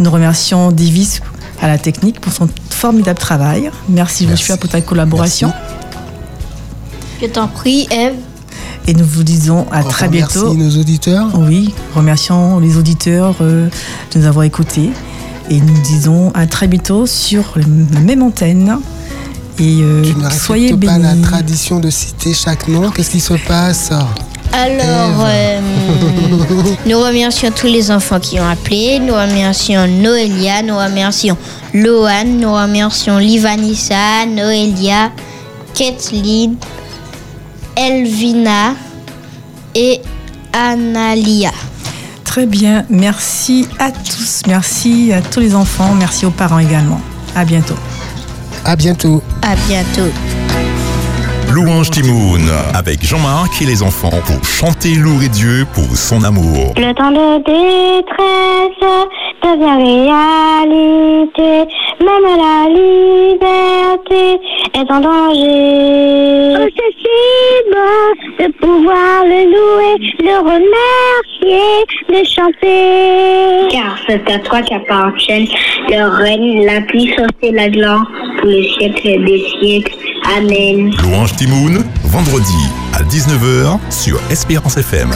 Nous 0.00 0.10
remercions 0.10 0.72
Davis 0.72 1.20
à 1.60 1.68
la 1.68 1.76
technique 1.76 2.20
pour 2.20 2.32
son 2.32 2.48
formidable 2.70 3.18
travail. 3.18 3.70
Merci, 3.88 4.26
Merci. 4.26 4.42
Joshua 4.42 4.56
pour 4.56 4.70
ta 4.70 4.80
collaboration. 4.80 5.52
je 7.20 7.26
t'en 7.26 7.48
prie, 7.48 7.86
Eve. 7.90 8.14
Et 8.86 8.94
nous 8.94 9.04
vous 9.04 9.22
disons 9.22 9.66
à 9.70 9.84
très 9.84 10.08
bientôt. 10.08 10.54
Merci 10.54 10.56
nos 10.76 10.80
auditeurs. 10.80 11.28
Oui, 11.38 11.74
remercions 11.94 12.58
les 12.60 12.78
auditeurs 12.78 13.36
euh, 13.42 13.68
de 14.14 14.18
nous 14.18 14.26
avoir 14.26 14.44
écoutés. 14.44 14.88
Et 15.50 15.60
nous 15.60 15.78
disons 15.82 16.30
à 16.32 16.46
très 16.46 16.66
bientôt 16.66 17.06
sur 17.06 17.52
la 17.56 18.00
même 18.00 18.22
antenne. 18.22 18.78
Et 19.58 19.80
euh, 19.82 20.02
Tu 20.02 20.14
ne 20.14 20.30
soyez 20.30 20.74
pas 20.76 20.96
la 20.96 21.14
tradition 21.16 21.78
de 21.78 21.90
citer 21.90 22.32
chaque 22.32 22.68
nom. 22.68 22.90
Qu'est-ce 22.90 23.10
qui 23.10 23.20
se 23.20 23.34
passe? 23.34 23.90
Alors, 24.52 25.26
euh, 25.26 25.60
nous 26.86 27.00
remercions 27.00 27.50
tous 27.50 27.66
les 27.66 27.90
enfants 27.90 28.18
qui 28.18 28.40
ont 28.40 28.48
appelé. 28.48 28.98
Nous 28.98 29.14
remercions 29.14 29.86
Noélia, 29.86 30.62
nous 30.62 30.76
remercions 30.76 31.36
Loane, 31.72 32.38
nous 32.38 32.52
remercions 32.52 33.18
Livanissa, 33.18 34.26
Noélia, 34.26 35.12
Kathleen, 35.74 36.56
Elvina 37.76 38.74
et 39.74 40.00
Analia. 40.52 41.52
Très 42.24 42.46
bien, 42.46 42.84
merci 42.88 43.66
à 43.78 43.90
tous, 43.90 44.42
merci 44.46 45.12
à 45.12 45.20
tous 45.20 45.40
les 45.40 45.54
enfants, 45.54 45.94
merci 45.94 46.26
aux 46.26 46.30
parents 46.30 46.58
également. 46.58 47.00
À 47.34 47.44
bientôt. 47.44 47.76
À 48.64 48.76
bientôt. 48.76 49.22
À 49.42 49.54
bientôt. 49.68 50.10
Louange 51.52 51.90
Timoun 51.90 52.48
avec 52.74 53.04
Jean-Marc 53.04 53.60
et 53.60 53.66
les 53.66 53.82
enfants 53.82 54.20
pour 54.24 54.44
chanter 54.44 54.94
louer 54.94 55.28
Dieu 55.28 55.66
pour 55.74 55.96
son 55.96 56.22
amour. 56.22 56.74
Devient 59.42 59.76
réalité. 59.82 61.72
Même 62.00 62.28
la 62.36 62.68
liberté 62.68 64.40
est 64.74 64.90
en 64.90 65.00
danger. 65.00 66.56
Oh, 66.58 66.68
c'est 66.76 66.94
si 67.00 67.18
beau 67.70 68.44
de 68.44 68.52
pouvoir 68.52 69.24
le 69.24 69.40
louer, 69.52 69.94
le 70.20 70.36
remercier, 70.38 71.84
le 72.08 72.24
chanter. 72.24 73.68
Car 73.70 73.98
c'est 74.06 74.30
à 74.30 74.38
toi 74.38 74.62
qu'appartiennent 74.62 75.48
le 75.88 76.02
règne, 76.08 76.64
la 76.64 76.80
puissance 76.82 77.30
et 77.42 77.52
la 77.52 77.68
gloire 77.68 78.06
pour 78.38 78.48
les 78.48 78.68
siècles 78.78 79.24
des 79.24 79.44
siècles. 79.60 79.96
Amen. 80.36 80.92
Louange 81.02 81.34
Timoun, 81.36 81.84
vendredi 82.04 82.68
à 82.94 83.02
19h 83.02 83.78
sur 83.90 84.20
Espérance 84.30 84.76
FM. 84.76 85.10